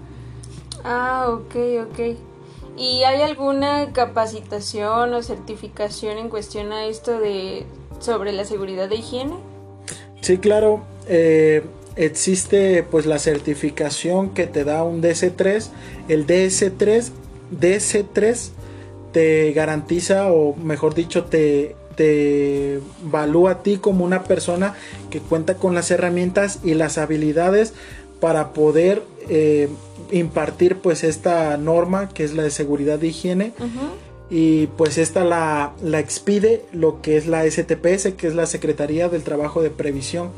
Ah, 0.84 1.28
ok, 1.30 1.56
ok. 1.90 2.16
¿Y 2.76 3.04
hay 3.04 3.22
alguna 3.22 3.92
capacitación 3.92 5.14
o 5.14 5.22
certificación 5.22 6.18
en 6.18 6.28
cuestión 6.28 6.72
a 6.72 6.86
esto 6.86 7.18
de 7.18 7.64
sobre 8.00 8.32
la 8.32 8.44
seguridad 8.44 8.88
de 8.88 8.96
higiene? 8.96 9.34
Sí, 10.20 10.38
claro. 10.38 10.82
eh, 11.08 11.62
existe 11.96 12.82
pues 12.82 13.06
la 13.06 13.18
certificación 13.18 14.30
que 14.30 14.46
te 14.46 14.64
da 14.64 14.84
un 14.84 15.02
DC3. 15.02 15.68
El 16.08 16.26
DS3, 16.26 17.10
DC3 17.58 18.50
te 19.12 19.52
garantiza 19.52 20.30
o 20.30 20.54
mejor 20.56 20.94
dicho 20.94 21.24
te, 21.24 21.74
te 21.96 22.74
evalúa 23.02 23.52
a 23.52 23.62
ti 23.62 23.78
como 23.78 24.04
una 24.04 24.24
persona 24.24 24.74
que 25.10 25.20
cuenta 25.20 25.54
con 25.54 25.74
las 25.74 25.90
herramientas 25.90 26.60
y 26.62 26.74
las 26.74 26.98
habilidades 26.98 27.72
para 28.20 28.52
poder 28.52 29.02
eh, 29.28 29.68
impartir 30.10 30.78
pues 30.78 31.04
esta 31.04 31.56
norma 31.56 32.08
que 32.08 32.24
es 32.24 32.34
la 32.34 32.42
de 32.42 32.50
seguridad 32.50 32.98
de 32.98 33.08
higiene 33.08 33.52
y 34.28 34.66
pues 34.68 34.98
esta 34.98 35.24
la, 35.24 35.72
la 35.82 36.00
expide 36.00 36.64
lo 36.72 37.00
que 37.00 37.16
es 37.16 37.26
la 37.26 37.48
STPS, 37.48 38.14
que 38.16 38.26
es 38.26 38.34
la 38.34 38.46
Secretaría 38.46 39.08
del 39.08 39.22
Trabajo 39.22 39.62
de 39.62 39.70
Previsión 39.70 40.30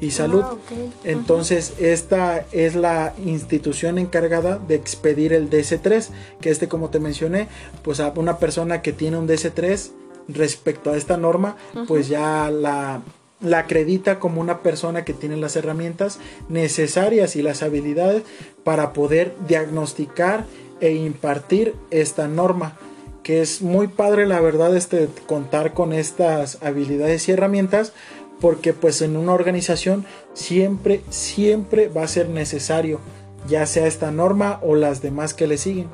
y 0.00 0.12
Salud. 0.12 0.44
Ah. 0.44 0.56
Entonces, 1.04 1.74
esta 1.80 2.44
es 2.52 2.76
la 2.76 3.14
institución 3.24 3.98
encargada 3.98 4.58
de 4.58 4.76
expedir 4.76 5.32
el 5.32 5.50
DC3, 5.50 6.08
que 6.40 6.50
este, 6.50 6.68
como 6.68 6.90
te 6.90 7.00
mencioné, 7.00 7.48
pues 7.82 7.98
a 7.98 8.12
una 8.14 8.38
persona 8.38 8.80
que 8.80 8.92
tiene 8.92 9.18
un 9.18 9.26
DC3 9.26 9.90
respecto 10.28 10.90
a 10.90 10.96
esta 10.96 11.16
norma, 11.16 11.56
pues 11.88 12.08
ya 12.08 12.48
la, 12.50 13.02
la 13.42 13.58
acredita 13.58 14.18
como 14.18 14.40
una 14.40 14.60
persona 14.60 15.04
que 15.04 15.12
tiene 15.12 15.36
las 15.36 15.56
herramientas 15.56 16.18
necesarias 16.48 17.36
y 17.36 17.42
las 17.42 17.62
habilidades 17.62 18.22
para 18.64 18.92
poder 18.92 19.34
diagnosticar 19.46 20.46
e 20.80 20.92
impartir 20.92 21.74
esta 21.90 22.28
norma 22.28 22.76
que 23.22 23.40
es 23.40 23.62
muy 23.62 23.86
padre 23.86 24.26
la 24.26 24.40
verdad 24.40 24.76
este 24.76 25.08
contar 25.26 25.74
con 25.74 25.92
estas 25.92 26.62
habilidades 26.62 27.28
y 27.28 27.32
herramientas 27.32 27.92
porque 28.40 28.72
pues 28.72 29.00
en 29.02 29.16
una 29.16 29.32
organización 29.32 30.04
siempre 30.34 31.02
siempre 31.10 31.88
va 31.88 32.02
a 32.02 32.08
ser 32.08 32.28
necesario 32.28 33.00
ya 33.48 33.66
sea 33.66 33.86
esta 33.86 34.10
norma 34.10 34.58
o 34.62 34.74
las 34.74 35.02
demás 35.02 35.34
que 35.34 35.46
le 35.46 35.58
siguen 35.58 35.88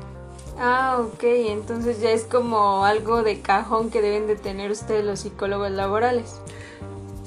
Ah, 0.61 0.99
ok, 1.01 1.23
entonces 1.23 2.01
ya 2.01 2.11
es 2.11 2.25
como 2.25 2.85
algo 2.85 3.23
de 3.23 3.41
cajón 3.41 3.91
que 3.91 4.03
deben 4.03 4.27
de 4.27 4.35
tener 4.35 4.73
ustedes 4.73 5.05
los 5.05 5.21
psicólogos 5.21 5.71
laborales. 5.71 6.41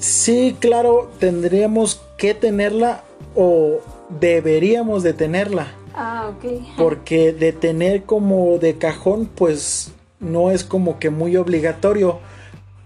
Sí 0.02 0.56
claro 0.58 1.10
tendríamos 1.18 2.02
que 2.18 2.34
tenerla 2.34 3.04
o 3.34 3.78
deberíamos 4.20 5.02
de 5.02 5.12
tenerla. 5.12 5.68
Ah, 5.94 6.30
ok. 6.34 6.76
porque 6.78 7.32
de 7.34 7.52
tener 7.52 8.04
como 8.04 8.58
de 8.58 8.78
cajón 8.78 9.28
pues 9.34 9.92
no 10.20 10.50
es 10.50 10.64
como 10.64 10.98
que 10.98 11.10
muy 11.10 11.36
obligatorio. 11.36 12.18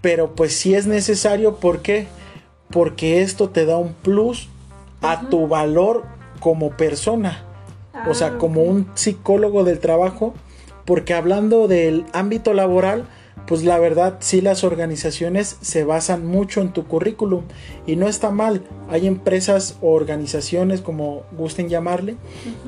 Pero 0.01 0.35
pues 0.35 0.53
sí 0.55 0.75
es 0.75 0.87
necesario. 0.87 1.55
¿por 1.55 1.81
qué? 1.81 2.07
porque 2.69 3.21
esto 3.21 3.49
te 3.49 3.65
da 3.65 3.77
un 3.77 3.93
plus 3.93 4.49
a 5.01 5.29
tu 5.29 5.47
valor 5.47 6.03
como 6.39 6.71
persona. 6.71 7.43
O 8.07 8.13
sea 8.13 8.27
Ah, 8.27 8.37
como 8.37 8.61
un 8.63 8.87
psicólogo 8.93 9.63
del 9.63 9.79
trabajo. 9.79 10.33
Porque 10.85 11.13
hablando 11.13 11.67
del 11.67 12.05
ámbito 12.13 12.53
laboral 12.53 13.05
pues 13.45 13.63
la 13.63 13.77
verdad 13.79 14.17
sí 14.19 14.41
las 14.41 14.63
organizaciones 14.63 15.57
se 15.61 15.83
basan 15.83 16.25
mucho 16.25 16.61
en 16.61 16.73
tu 16.73 16.85
currículum. 16.85 17.43
Y 17.85 17.95
no 17.95 18.07
está 18.07 18.31
mal 18.31 18.63
hay 18.89 19.07
empresas 19.07 19.77
o 19.81 19.91
organizaciones 19.91 20.81
como 20.81 21.23
gusten 21.31 21.69
llamarle 21.69 22.15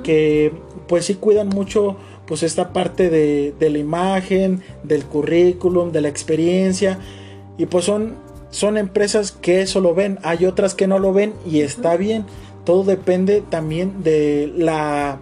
que 0.03 0.53
pues 0.87 1.05
sí 1.05 1.15
cuidan 1.15 1.49
mucho 1.49 1.97
pues 2.25 2.43
esta 2.43 2.71
parte 2.73 3.09
de, 3.09 3.53
de 3.59 3.69
la 3.69 3.79
imagen 3.79 4.61
del 4.83 5.05
currículum 5.05 5.91
de 5.91 6.01
la 6.01 6.09
experiencia. 6.09 6.99
Y 7.57 7.65
pues 7.65 7.85
son 7.85 8.15
son 8.51 8.77
empresas 8.77 9.31
que 9.31 9.61
eso 9.61 9.79
lo 9.79 9.93
ven 9.93 10.17
hay 10.23 10.45
otras 10.45 10.73
que 10.73 10.87
no 10.87 10.99
lo 10.99 11.13
ven 11.13 11.33
y 11.45 11.61
está 11.61 11.97
bien. 11.97 12.25
Todo 12.65 12.83
depende 12.83 13.41
también 13.41 14.03
de 14.03 14.51
la 14.55 15.19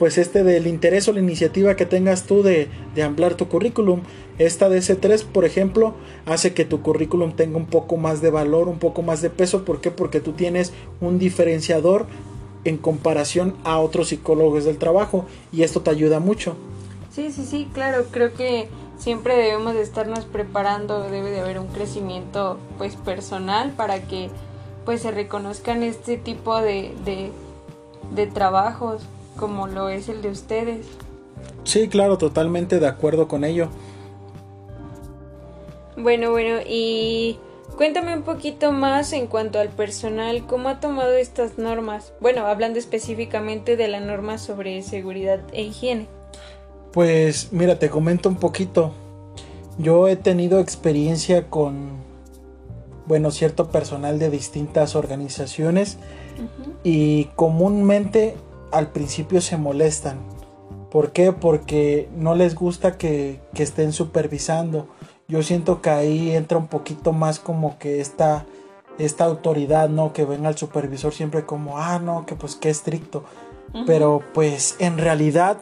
pues 0.00 0.16
este 0.16 0.42
del 0.44 0.66
interés 0.66 1.08
o 1.08 1.12
la 1.12 1.20
iniciativa 1.20 1.76
que 1.76 1.84
tengas 1.84 2.22
tú 2.22 2.42
de, 2.42 2.68
de 2.94 3.02
ampliar 3.02 3.34
tu 3.34 3.48
currículum. 3.48 4.00
Esta 4.40 4.70
DC3, 4.70 5.26
por 5.26 5.44
ejemplo, 5.44 5.92
hace 6.24 6.54
que 6.54 6.64
tu 6.64 6.80
currículum 6.80 7.32
tenga 7.32 7.58
un 7.58 7.66
poco 7.66 7.98
más 7.98 8.22
de 8.22 8.30
valor, 8.30 8.68
un 8.68 8.78
poco 8.78 9.02
más 9.02 9.20
de 9.20 9.28
peso. 9.28 9.66
¿Por 9.66 9.82
qué? 9.82 9.90
Porque 9.90 10.20
tú 10.20 10.32
tienes 10.32 10.72
un 11.02 11.18
diferenciador 11.18 12.06
en 12.64 12.78
comparación 12.78 13.54
a 13.64 13.78
otros 13.80 14.08
psicólogos 14.08 14.64
del 14.64 14.78
trabajo 14.78 15.26
y 15.52 15.62
esto 15.62 15.82
te 15.82 15.90
ayuda 15.90 16.20
mucho. 16.20 16.56
Sí, 17.10 17.30
sí, 17.30 17.44
sí, 17.44 17.68
claro, 17.74 18.06
creo 18.10 18.32
que 18.32 18.68
siempre 18.96 19.36
debemos 19.36 19.74
de 19.74 19.82
estarnos 19.82 20.24
preparando, 20.24 21.02
debe 21.02 21.30
de 21.30 21.40
haber 21.40 21.58
un 21.58 21.66
crecimiento 21.66 22.56
pues 22.78 22.96
personal 22.96 23.72
para 23.72 24.00
que 24.04 24.30
pues 24.86 25.02
se 25.02 25.10
reconozcan 25.10 25.82
este 25.82 26.16
tipo 26.16 26.62
de, 26.62 26.94
de, 27.04 27.30
de 28.14 28.26
trabajos 28.26 29.02
como 29.36 29.66
lo 29.66 29.90
es 29.90 30.08
el 30.08 30.22
de 30.22 30.30
ustedes. 30.30 30.86
Sí, 31.64 31.88
claro, 31.88 32.16
totalmente 32.16 32.80
de 32.80 32.86
acuerdo 32.86 33.28
con 33.28 33.44
ello. 33.44 33.68
Bueno, 36.02 36.30
bueno, 36.30 36.60
y 36.66 37.38
cuéntame 37.76 38.16
un 38.16 38.22
poquito 38.22 38.72
más 38.72 39.12
en 39.12 39.26
cuanto 39.26 39.58
al 39.58 39.68
personal, 39.68 40.46
¿cómo 40.46 40.70
ha 40.70 40.80
tomado 40.80 41.12
estas 41.12 41.58
normas? 41.58 42.14
Bueno, 42.20 42.46
hablando 42.46 42.78
específicamente 42.78 43.76
de 43.76 43.86
la 43.86 44.00
norma 44.00 44.38
sobre 44.38 44.80
seguridad 44.82 45.40
e 45.52 45.62
higiene. 45.62 46.06
Pues 46.92 47.52
mira, 47.52 47.78
te 47.78 47.90
comento 47.90 48.30
un 48.30 48.36
poquito. 48.36 48.92
Yo 49.76 50.08
he 50.08 50.16
tenido 50.16 50.58
experiencia 50.58 51.48
con, 51.48 51.90
bueno, 53.06 53.30
cierto 53.30 53.68
personal 53.68 54.18
de 54.18 54.30
distintas 54.30 54.96
organizaciones 54.96 55.98
y 56.82 57.24
comúnmente 57.36 58.36
al 58.72 58.88
principio 58.88 59.42
se 59.42 59.58
molestan. 59.58 60.18
¿Por 60.90 61.12
qué? 61.12 61.32
Porque 61.32 62.08
no 62.16 62.34
les 62.34 62.54
gusta 62.54 62.96
que, 62.96 63.38
que 63.54 63.62
estén 63.62 63.92
supervisando. 63.92 64.88
Yo 65.30 65.44
siento 65.44 65.80
que 65.80 65.90
ahí 65.90 66.32
entra 66.32 66.58
un 66.58 66.66
poquito 66.66 67.12
más 67.12 67.38
como 67.38 67.78
que 67.78 68.00
esta, 68.00 68.44
esta 68.98 69.24
autoridad, 69.24 69.88
¿no? 69.88 70.12
Que 70.12 70.24
ven 70.24 70.44
al 70.44 70.58
supervisor 70.58 71.14
siempre 71.14 71.46
como, 71.46 71.78
ah, 71.78 72.00
no, 72.00 72.26
que 72.26 72.34
pues 72.34 72.56
qué 72.56 72.68
estricto. 72.68 73.24
Pero 73.86 74.20
pues 74.34 74.74
en 74.80 74.98
realidad 74.98 75.58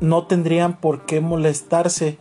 no 0.00 0.26
tendrían 0.26 0.78
por 0.78 1.06
qué 1.06 1.22
molestarse. 1.22 2.18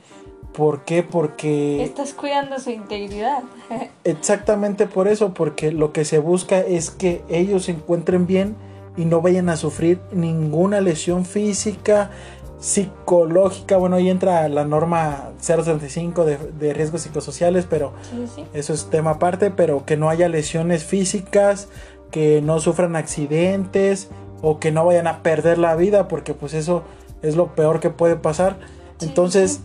¿Por 0.54 0.84
qué? 0.84 1.04
Porque... 1.04 1.84
Estás 1.84 2.14
cuidando 2.14 2.60
su 2.60 2.70
integridad. 2.70 3.44
Exactamente 4.06 4.86
por 4.88 5.10
eso, 5.10 5.34
porque 5.34 5.72
lo 5.72 5.92
que 5.92 6.06
se 6.06 6.20
busca 6.20 6.60
es 6.60 6.90
que 6.90 7.24
ellos 7.30 7.66
se 7.66 7.72
encuentren 7.72 8.28
bien 8.28 8.56
y 8.98 9.06
no 9.06 9.22
vayan 9.22 9.50
a 9.50 9.58
sufrir 9.58 10.00
ninguna 10.12 10.82
lesión 10.82 11.26
física, 11.26 12.12
psicológica. 12.62 13.76
Bueno, 13.76 13.98
ahí 13.98 14.10
entra 14.10 14.48
la 14.48 14.64
norma 14.64 15.32
035 15.46 16.24
de, 16.24 16.38
de 16.38 16.74
riesgos 16.74 17.02
psicosociales, 17.02 17.66
pero 17.70 17.92
Sí, 18.10 18.26
sí. 18.34 18.46
eso 18.54 18.74
es 18.74 18.90
tema 18.90 19.12
aparte, 19.12 19.52
pero 19.52 19.86
que 19.86 19.98
no 19.98 20.10
haya 20.10 20.30
lesiones 20.30 20.86
físicas, 20.86 21.68
que 22.12 22.42
no 22.42 22.60
sufran 22.60 22.96
accidentes 22.96 24.10
o 24.42 24.60
que 24.60 24.72
no 24.72 24.86
vayan 24.86 25.08
a 25.08 25.22
perder 25.24 25.58
la 25.58 25.76
vida, 25.76 26.08
porque 26.08 26.34
pues 26.34 26.54
eso 26.54 26.84
es 27.22 27.36
lo 27.36 27.56
peor 27.56 27.80
que 27.80 27.90
puede 27.90 28.16
pasar. 28.16 28.58
Sí, 29.00 29.08
Entonces, 29.08 29.52
sí. 29.52 29.62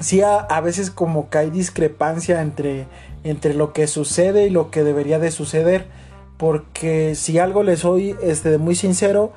sí 0.00 0.22
a, 0.22 0.36
a 0.40 0.60
veces 0.60 0.90
como 0.90 1.30
que 1.30 1.38
hay 1.38 1.50
discrepancia 1.50 2.42
entre, 2.42 2.86
entre 3.22 3.54
lo 3.54 3.72
que 3.72 3.86
sucede 3.86 4.46
y 4.46 4.50
lo 4.50 4.70
que 4.70 4.82
debería 4.84 5.18
de 5.18 5.30
suceder. 5.30 5.86
Porque 6.36 7.14
si 7.14 7.38
algo 7.38 7.62
les 7.62 7.80
soy 7.80 8.16
este, 8.22 8.58
muy 8.58 8.74
sincero, 8.74 9.32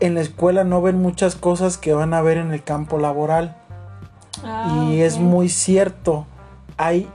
en 0.00 0.14
la 0.14 0.20
escuela 0.20 0.64
no 0.64 0.82
ven 0.82 1.00
muchas 1.00 1.36
cosas 1.36 1.78
que 1.78 1.92
van 1.92 2.14
a 2.14 2.22
ver 2.22 2.38
en 2.38 2.52
el 2.52 2.62
campo 2.62 2.98
laboral. 2.98 3.56
Ah, 4.42 4.86
y 4.88 5.00
es 5.00 5.18
muy 5.18 5.48
cierto. 5.48 6.26
Hay, 6.76 7.08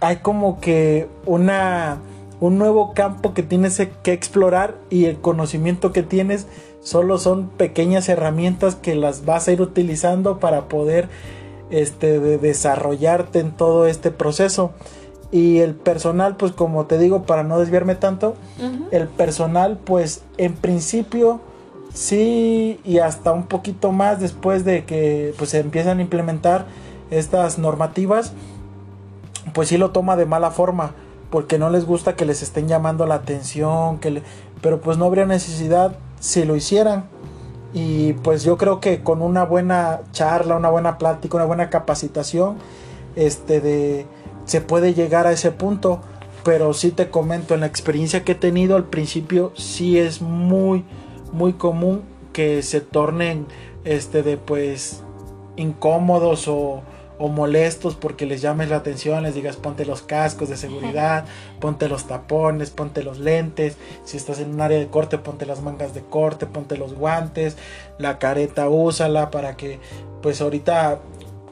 hay 0.00 0.16
como 0.16 0.60
que 0.60 1.08
una, 1.26 1.98
un 2.40 2.58
nuevo 2.58 2.94
campo 2.94 3.34
que 3.34 3.42
tienes 3.42 3.80
que 4.02 4.12
explorar 4.12 4.76
y 4.90 5.06
el 5.06 5.20
conocimiento 5.20 5.92
que 5.92 6.02
tienes 6.02 6.46
solo 6.80 7.18
son 7.18 7.48
pequeñas 7.48 8.08
herramientas 8.08 8.74
que 8.74 8.94
las 8.94 9.24
vas 9.24 9.48
a 9.48 9.52
ir 9.52 9.60
utilizando 9.60 10.38
para 10.38 10.68
poder 10.68 11.08
este, 11.70 12.20
de 12.20 12.38
desarrollarte 12.38 13.40
en 13.40 13.52
todo 13.52 13.86
este 13.86 14.10
proceso. 14.10 14.72
Y 15.30 15.60
el 15.60 15.74
personal, 15.74 16.36
pues 16.36 16.52
como 16.52 16.84
te 16.84 16.98
digo, 16.98 17.22
para 17.22 17.42
no 17.42 17.58
desviarme 17.58 17.94
tanto, 17.94 18.34
el 18.90 19.08
personal, 19.08 19.78
pues 19.82 20.22
en 20.36 20.52
principio 20.52 21.40
sí 21.94 22.80
y 22.84 22.98
hasta 22.98 23.32
un 23.32 23.44
poquito 23.44 23.92
más 23.92 24.20
después 24.20 24.64
de 24.64 24.84
que 24.84 25.34
pues 25.38 25.50
se 25.50 25.60
empiezan 25.60 25.98
a 25.98 26.02
implementar 26.02 26.66
estas 27.10 27.58
normativas, 27.58 28.32
pues 29.52 29.68
sí 29.68 29.76
lo 29.76 29.90
toma 29.90 30.16
de 30.16 30.26
mala 30.26 30.50
forma, 30.50 30.94
porque 31.30 31.58
no 31.58 31.70
les 31.70 31.84
gusta 31.84 32.16
que 32.16 32.24
les 32.24 32.42
estén 32.42 32.68
llamando 32.68 33.06
la 33.06 33.16
atención, 33.16 33.98
que 33.98 34.22
pero 34.60 34.80
pues 34.80 34.96
no 34.96 35.06
habría 35.06 35.26
necesidad 35.26 35.96
si 36.20 36.44
lo 36.44 36.56
hicieran. 36.56 37.04
Y 37.74 38.12
pues 38.14 38.44
yo 38.44 38.58
creo 38.58 38.80
que 38.80 39.02
con 39.02 39.22
una 39.22 39.44
buena 39.44 40.00
charla, 40.12 40.56
una 40.56 40.68
buena 40.68 40.98
plática, 40.98 41.36
una 41.36 41.46
buena 41.46 41.70
capacitación, 41.70 42.56
este 43.16 43.60
de 43.60 44.06
se 44.44 44.60
puede 44.60 44.94
llegar 44.94 45.26
a 45.26 45.32
ese 45.32 45.50
punto. 45.50 46.00
Pero 46.44 46.74
sí 46.74 46.90
te 46.90 47.08
comento, 47.08 47.54
en 47.54 47.60
la 47.60 47.66
experiencia 47.66 48.24
que 48.24 48.32
he 48.32 48.34
tenido 48.34 48.74
al 48.74 48.84
principio, 48.84 49.52
sí 49.54 49.98
es 49.98 50.20
muy, 50.20 50.84
muy 51.32 51.54
común 51.54 52.02
que 52.32 52.62
se 52.62 52.80
tornen 52.80 53.46
este 53.84 54.22
de 54.22 54.36
pues 54.36 55.02
incómodos 55.56 56.48
o, 56.48 56.82
o 57.18 57.28
molestos 57.28 57.94
porque 57.94 58.26
les 58.26 58.42
llames 58.42 58.68
la 58.68 58.76
atención, 58.76 59.22
les 59.22 59.34
digas 59.34 59.56
ponte 59.56 59.84
los 59.84 60.02
cascos 60.02 60.48
de 60.48 60.56
seguridad, 60.56 61.24
ponte 61.60 61.88
los 61.88 62.04
tapones, 62.06 62.70
ponte 62.70 63.02
los 63.02 63.18
lentes, 63.18 63.76
si 64.04 64.16
estás 64.16 64.40
en 64.40 64.54
un 64.54 64.60
área 64.60 64.78
de 64.78 64.88
corte, 64.88 65.18
ponte 65.18 65.46
las 65.46 65.62
mangas 65.62 65.94
de 65.94 66.02
corte, 66.02 66.46
ponte 66.46 66.76
los 66.76 66.94
guantes, 66.94 67.56
la 67.98 68.18
careta 68.18 68.68
úsala 68.68 69.30
para 69.30 69.56
que 69.56 69.78
pues 70.20 70.40
ahorita 70.40 71.00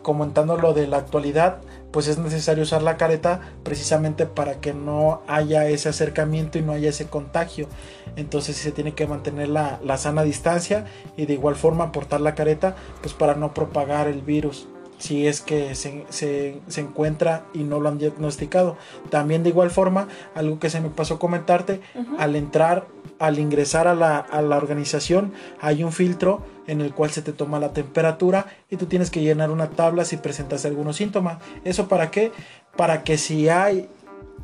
comentando 0.02 0.56
lo 0.56 0.72
de 0.72 0.86
la 0.86 0.96
actualidad, 0.96 1.58
pues 1.90 2.08
es 2.08 2.18
necesario 2.18 2.62
usar 2.62 2.82
la 2.82 2.96
careta 2.96 3.40
precisamente 3.62 4.26
para 4.26 4.60
que 4.60 4.74
no 4.74 5.22
haya 5.26 5.68
ese 5.68 5.88
acercamiento 5.88 6.58
y 6.58 6.62
no 6.62 6.72
haya 6.72 6.90
ese 6.90 7.06
contagio. 7.06 7.68
Entonces 8.16 8.56
se 8.56 8.72
tiene 8.72 8.94
que 8.94 9.06
mantener 9.06 9.48
la, 9.48 9.80
la 9.84 9.96
sana 9.96 10.22
distancia 10.22 10.86
y 11.16 11.26
de 11.26 11.34
igual 11.34 11.56
forma 11.56 11.92
portar 11.92 12.20
la 12.20 12.34
careta 12.34 12.76
pues 13.02 13.14
para 13.14 13.34
no 13.34 13.54
propagar 13.54 14.08
el 14.08 14.22
virus 14.22 14.68
si 15.00 15.26
es 15.26 15.40
que 15.40 15.74
se, 15.74 16.04
se, 16.10 16.60
encuentra 16.76 17.46
y 17.54 17.60
no 17.60 17.80
lo 17.80 17.88
han 17.88 17.98
diagnosticado. 17.98 18.76
También 19.08 19.42
de 19.42 19.48
igual 19.48 19.70
forma, 19.70 20.08
algo 20.34 20.58
que 20.58 20.68
se 20.68 20.80
me 20.82 20.90
pasó 20.90 21.18
comentarte, 21.18 21.80
al 22.18 22.36
entrar, 22.36 22.86
al 23.20 23.38
ingresar 23.38 23.86
a 23.86 23.94
la, 23.94 24.18
a 24.18 24.40
la, 24.40 24.56
organización, 24.56 25.32
hay 25.60 25.84
un 25.84 25.92
filtro 25.92 26.42
en 26.66 26.80
el 26.80 26.94
cual 26.94 27.10
se 27.10 27.20
te 27.20 27.32
toma 27.32 27.60
la 27.60 27.74
temperatura 27.74 28.46
y 28.70 28.76
tú 28.76 28.86
tienes 28.86 29.10
que 29.10 29.20
llenar 29.20 29.50
una 29.50 29.68
tabla 29.68 30.06
si 30.06 30.16
presentas 30.16 30.64
algunos 30.64 30.96
síntomas. 30.96 31.38
¿Eso 31.62 31.86
para 31.86 32.10
qué? 32.10 32.32
Para 32.76 33.04
que 33.04 33.18
si 33.18 33.50
hay 33.50 33.88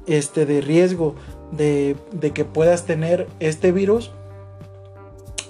este 0.07 0.45
de 0.45 0.61
riesgo 0.61 1.15
de, 1.53 1.97
de 2.12 2.33
que 2.33 2.45
puedas 2.45 2.85
tener 2.85 3.27
este 3.41 3.73
virus, 3.73 4.12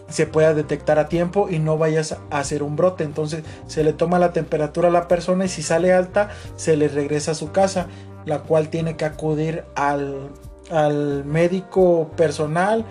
se 0.09 0.29
pueda 0.29 0.55
detectar 0.55 1.01
a 1.01 1.09
tiempo 1.09 1.49
y 1.51 1.59
no 1.59 1.79
vayas 1.79 2.13
a 2.31 2.39
hacer 2.39 2.63
un 2.63 2.77
brote. 2.77 3.03
Entonces 3.03 3.43
se 3.67 3.83
le 3.83 3.93
toma 3.93 4.21
la 4.21 4.33
temperatura 4.33 4.87
a 4.87 4.93
la 4.93 5.09
persona 5.09 5.47
y 5.47 5.49
si 5.49 5.63
sale 5.63 5.93
alta 5.93 6.31
se 6.55 6.77
le 6.77 6.87
regresa 6.87 7.33
a 7.33 7.35
su 7.35 7.51
casa, 7.51 7.89
la 8.25 8.43
cual 8.43 8.69
tiene 8.69 8.97
que 8.97 9.05
acudir 9.05 9.65
al, 9.75 10.31
al 10.71 11.25
médico 11.25 12.11
personal 12.17 12.85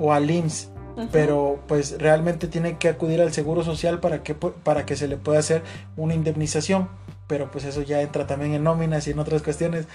o 0.00 0.12
al 0.12 0.30
IMSS. 0.30 0.70
Pero 1.12 1.60
pues 1.66 1.96
realmente 1.98 2.46
tiene 2.46 2.76
que 2.76 2.88
acudir 2.88 3.22
al 3.22 3.32
Seguro 3.32 3.62
Social 3.62 4.00
para 4.00 4.22
que, 4.22 4.34
para 4.34 4.84
que 4.84 4.96
se 4.96 5.08
le 5.08 5.16
pueda 5.16 5.38
hacer 5.38 5.62
una 5.96 6.14
indemnización 6.14 6.88
pero 7.30 7.48
pues 7.48 7.64
eso 7.64 7.82
ya 7.82 8.02
entra 8.02 8.26
también 8.26 8.54
en 8.54 8.64
nóminas 8.64 9.06
y 9.06 9.12
en 9.12 9.20
otras 9.20 9.40
cuestiones. 9.42 9.86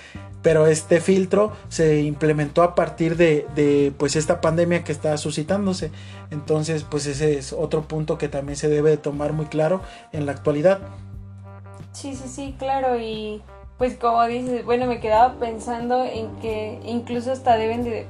Pero 0.41 0.67
este 0.67 1.01
filtro 1.01 1.51
se 1.67 1.99
implementó 1.99 2.63
a 2.63 2.75
partir 2.75 3.17
de, 3.17 3.93
pues 3.97 4.15
esta 4.15 4.39
pandemia 4.39 4.85
que 4.85 4.93
está 4.93 5.17
suscitándose. 5.17 5.91
Entonces 6.31 6.85
pues 6.89 7.05
ese 7.07 7.37
es 7.37 7.51
otro 7.51 7.89
punto 7.89 8.17
que 8.17 8.29
también 8.29 8.55
se 8.55 8.69
debe 8.69 8.91
de 8.91 8.97
tomar 8.97 9.33
muy 9.33 9.47
claro 9.47 9.81
en 10.13 10.25
la 10.25 10.31
actualidad. 10.31 10.79
Sí, 11.91 12.15
sí, 12.15 12.29
sí, 12.29 12.55
claro. 12.57 13.01
Y 13.01 13.41
pues 13.77 13.97
como 13.97 14.25
dices, 14.27 14.63
bueno, 14.63 14.85
me 14.85 15.01
quedaba 15.01 15.33
pensando 15.37 16.05
en 16.05 16.33
que 16.37 16.79
incluso 16.85 17.33
hasta 17.33 17.57
deben 17.57 17.83
de, 17.83 18.07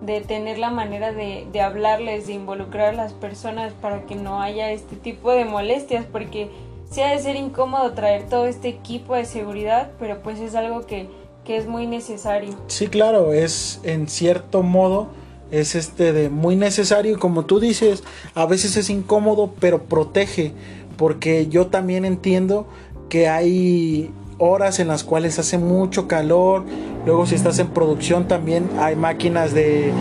de 0.00 0.20
tener 0.20 0.58
la 0.58 0.70
manera 0.70 1.12
de, 1.12 1.46
de 1.52 1.60
hablarles, 1.60 2.26
de 2.26 2.34
involucrar 2.34 2.88
a 2.88 2.92
las 2.92 3.12
personas 3.12 3.72
para 3.72 4.02
que 4.06 4.14
no 4.14 4.42
haya 4.42 4.70
este 4.70 4.96
tipo 4.96 5.32
de 5.32 5.44
molestias, 5.44 6.04
porque 6.04 6.50
sí 6.90 7.00
ha 7.00 7.10
de 7.10 7.18
ser 7.18 7.36
incómodo 7.36 7.92
traer 7.92 8.28
todo 8.28 8.46
este 8.46 8.68
equipo 8.68 9.14
de 9.14 9.24
seguridad, 9.24 9.90
pero 9.98 10.22
pues 10.22 10.38
es 10.40 10.54
algo 10.54 10.86
que, 10.86 11.08
que 11.44 11.56
es 11.56 11.66
muy 11.66 11.86
necesario. 11.86 12.54
Sí, 12.66 12.88
claro, 12.88 13.32
es 13.32 13.80
en 13.84 14.08
cierto 14.08 14.62
modo 14.62 15.08
es 15.50 15.76
este 15.76 16.12
de 16.12 16.28
muy 16.28 16.56
necesario 16.56 17.18
como 17.20 17.44
tú 17.44 17.60
dices, 17.60 18.02
a 18.34 18.46
veces 18.46 18.76
es 18.76 18.90
incómodo, 18.90 19.54
pero 19.60 19.84
protege, 19.84 20.52
porque 20.96 21.46
yo 21.46 21.68
también 21.68 22.04
entiendo 22.04 22.66
que 23.08 23.28
hay 23.28 24.10
horas 24.38 24.80
en 24.80 24.88
las 24.88 25.04
cuales 25.04 25.38
hace 25.38 25.58
mucho 25.58 26.08
calor, 26.08 26.64
luego 27.04 27.26
si 27.26 27.34
estás 27.34 27.58
en 27.58 27.68
producción 27.68 28.28
también 28.28 28.68
hay 28.78 28.96
máquinas 28.96 29.54
de 29.54 29.92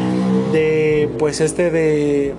de 0.51 1.09
pues 1.17 1.41
este 1.41 1.71
de 1.71 2.33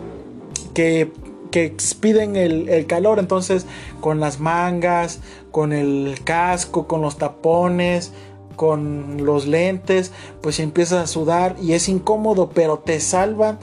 que 0.74 1.12
que 1.56 1.64
expiden 1.64 2.36
el, 2.36 2.86
calor. 2.86 3.18
Entonces, 3.18 3.64
con 4.02 4.20
las 4.20 4.40
mangas, 4.40 5.20
con 5.50 5.72
el 5.72 6.18
casco, 6.22 6.86
con 6.86 7.00
los 7.00 7.16
tapones, 7.16 8.12
con 8.56 9.24
los 9.24 9.46
lentes, 9.46 10.12
pues 10.42 10.60
empiezas 10.60 11.04
a 11.04 11.06
sudar 11.06 11.56
y 11.60 11.72
es 11.72 11.88
incómodo, 11.88 12.50
pero 12.50 12.78
te 12.78 13.00
salvan 13.00 13.58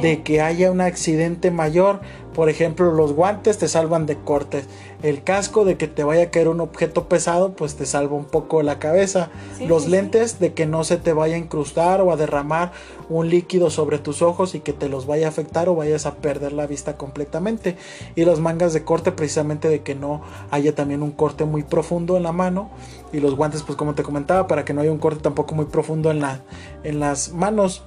de 0.00 0.22
que 0.22 0.40
haya 0.40 0.70
un 0.70 0.80
accidente 0.80 1.50
mayor. 1.50 2.00
Por 2.34 2.48
ejemplo, 2.48 2.92
los 2.92 3.14
guantes 3.14 3.58
te 3.58 3.66
salvan 3.66 4.06
de 4.06 4.16
cortes. 4.16 4.66
El 5.02 5.22
casco 5.22 5.64
de 5.64 5.76
que 5.76 5.88
te 5.88 6.04
vaya 6.04 6.24
a 6.24 6.30
caer 6.30 6.48
un 6.48 6.60
objeto 6.60 7.08
pesado, 7.08 7.52
pues 7.52 7.74
te 7.74 7.86
salva 7.86 8.16
un 8.16 8.26
poco 8.26 8.62
la 8.62 8.78
cabeza. 8.78 9.30
los 9.66 9.88
lentes 9.88 10.38
de 10.38 10.52
que 10.52 10.66
no 10.66 10.84
se 10.84 10.98
te 10.98 11.12
vaya 11.12 11.34
a 11.34 11.38
incrustar 11.38 12.00
o 12.00 12.12
a 12.12 12.16
derramar 12.16 12.72
un 13.08 13.28
líquido 13.28 13.70
sobre 13.70 13.98
tus 13.98 14.22
ojos 14.22 14.54
y 14.54 14.60
que 14.60 14.72
te 14.72 14.88
los 14.88 15.06
vaya 15.06 15.26
a 15.26 15.30
afectar 15.30 15.68
o 15.68 15.74
vayas 15.74 16.06
a 16.06 16.16
perder 16.16 16.52
la 16.52 16.66
vista 16.66 16.96
completamente. 16.96 17.76
Y 18.14 18.24
los 18.24 18.40
mangas 18.40 18.72
de 18.72 18.84
corte 18.84 19.12
precisamente 19.12 19.68
de 19.68 19.82
que 19.82 19.94
no 19.94 20.22
haya 20.50 20.74
también 20.74 21.02
un 21.02 21.12
corte 21.12 21.44
muy 21.44 21.62
profundo 21.62 22.16
en 22.16 22.22
la 22.22 22.32
mano. 22.32 22.70
Y 23.12 23.20
los 23.20 23.34
guantes, 23.34 23.62
pues 23.62 23.76
como 23.76 23.94
te 23.94 24.02
comentaba, 24.02 24.46
para 24.46 24.64
que 24.64 24.74
no 24.74 24.80
haya 24.80 24.92
un 24.92 24.98
corte 24.98 25.20
tampoco 25.22 25.54
muy 25.54 25.64
profundo 25.64 26.10
en, 26.10 26.20
la, 26.20 26.42
en 26.84 27.00
las 27.00 27.32
manos. 27.32 27.82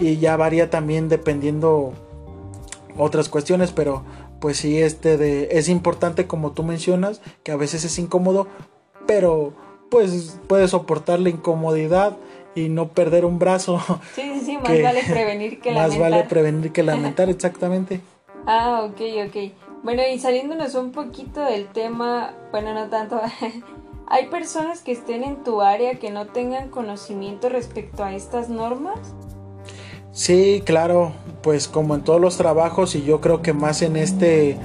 Y 0.00 0.16
ya 0.16 0.36
varía 0.36 0.70
también 0.70 1.08
dependiendo 1.08 1.92
otras 2.96 3.28
cuestiones, 3.28 3.72
pero 3.72 4.02
pues 4.40 4.58
sí, 4.58 4.80
este 4.80 5.16
de, 5.16 5.48
es 5.52 5.68
importante 5.68 6.26
como 6.26 6.52
tú 6.52 6.62
mencionas, 6.62 7.20
que 7.42 7.52
a 7.52 7.56
veces 7.56 7.84
es 7.84 7.98
incómodo, 7.98 8.46
pero 9.06 9.52
pues 9.90 10.38
puedes 10.46 10.70
soportar 10.70 11.18
la 11.20 11.30
incomodidad 11.30 12.16
y 12.54 12.68
no 12.68 12.88
perder 12.88 13.24
un 13.24 13.38
brazo. 13.38 13.80
Sí, 14.14 14.22
sí, 14.34 14.40
sí, 14.44 14.58
más 14.58 14.82
vale 14.82 15.02
prevenir 15.06 15.60
que 15.60 15.72
lamentar. 15.72 15.98
Más 16.00 16.10
vale 16.10 16.24
prevenir 16.24 16.72
que 16.72 16.82
lamentar, 16.82 17.28
exactamente. 17.30 18.00
ah, 18.46 18.82
ok, 18.84 19.00
ok. 19.28 19.52
Bueno, 19.82 20.02
y 20.12 20.18
saliéndonos 20.18 20.74
un 20.74 20.90
poquito 20.90 21.40
del 21.40 21.68
tema, 21.68 22.34
bueno, 22.50 22.74
no 22.74 22.88
tanto, 22.88 23.20
¿hay 24.08 24.26
personas 24.26 24.82
que 24.82 24.90
estén 24.92 25.22
en 25.22 25.44
tu 25.44 25.60
área 25.60 25.98
que 26.00 26.10
no 26.10 26.26
tengan 26.26 26.68
conocimiento 26.68 27.48
respecto 27.48 28.02
a 28.02 28.12
estas 28.12 28.48
normas? 28.48 28.98
Sí, 30.18 30.64
claro, 30.66 31.12
pues 31.42 31.68
como 31.68 31.94
en 31.94 32.02
todos 32.02 32.20
los 32.20 32.36
trabajos 32.36 32.96
y 32.96 33.04
yo 33.04 33.20
creo 33.20 33.40
que 33.40 33.52
más 33.52 33.82
en 33.82 33.96
este 33.96 34.58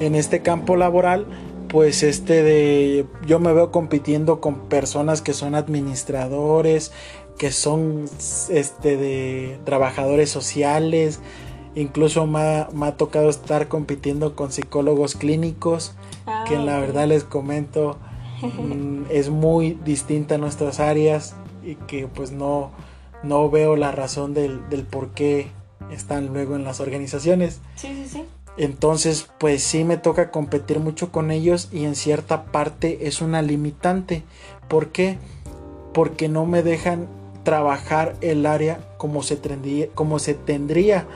en 0.00 0.14
este 0.14 0.40
campo 0.40 0.76
laboral, 0.76 1.26
pues 1.68 2.02
este 2.02 2.42
de 2.42 3.04
yo 3.26 3.38
me 3.38 3.52
veo 3.52 3.70
compitiendo 3.70 4.40
con 4.40 4.60
personas 4.60 5.20
que 5.20 5.34
son 5.34 5.54
administradores, 5.54 6.90
que 7.36 7.52
son 7.52 8.06
este 8.48 8.96
de 8.96 9.58
trabajadores 9.64 10.30
sociales, 10.30 11.20
incluso 11.74 12.26
me 12.26 12.40
ha, 12.40 12.96
tocado 12.96 13.28
estar 13.28 13.68
compitiendo 13.68 14.34
con 14.34 14.52
psicólogos 14.52 15.16
clínicos, 15.16 15.92
que 16.48 16.54
en 16.54 16.64
la 16.64 16.78
verdad 16.78 17.08
les 17.08 17.24
comento 17.24 17.98
mm, 18.40 19.02
es 19.10 19.28
muy 19.28 19.78
distinta 19.84 20.36
a 20.36 20.38
nuestras 20.38 20.80
áreas 20.80 21.34
y 21.62 21.74
que 21.74 22.06
pues 22.06 22.32
no, 22.32 22.70
no 23.24 23.50
veo 23.50 23.76
la 23.76 23.90
razón 23.90 24.34
del, 24.34 24.68
del 24.68 24.84
por 24.84 25.10
qué 25.10 25.48
están 25.90 26.28
luego 26.28 26.56
en 26.56 26.64
las 26.64 26.80
organizaciones. 26.80 27.60
Sí, 27.76 27.88
sí, 27.94 28.08
sí. 28.08 28.24
Entonces, 28.56 29.28
pues 29.38 29.62
sí 29.62 29.82
me 29.84 29.96
toca 29.96 30.30
competir 30.30 30.78
mucho 30.78 31.10
con 31.10 31.30
ellos 31.30 31.68
y 31.72 31.84
en 31.84 31.96
cierta 31.96 32.44
parte 32.44 33.08
es 33.08 33.20
una 33.20 33.42
limitante. 33.42 34.22
¿Por 34.68 34.88
qué? 34.88 35.18
Porque 35.92 36.28
no 36.28 36.46
me 36.46 36.62
dejan 36.62 37.08
trabajar 37.42 38.14
el 38.20 38.46
área 38.46 38.80
como 38.96 39.22
se 39.22 39.36
tendría, 39.36 39.88
como 39.88 40.18
se 40.18 40.34
tendría 40.34 41.06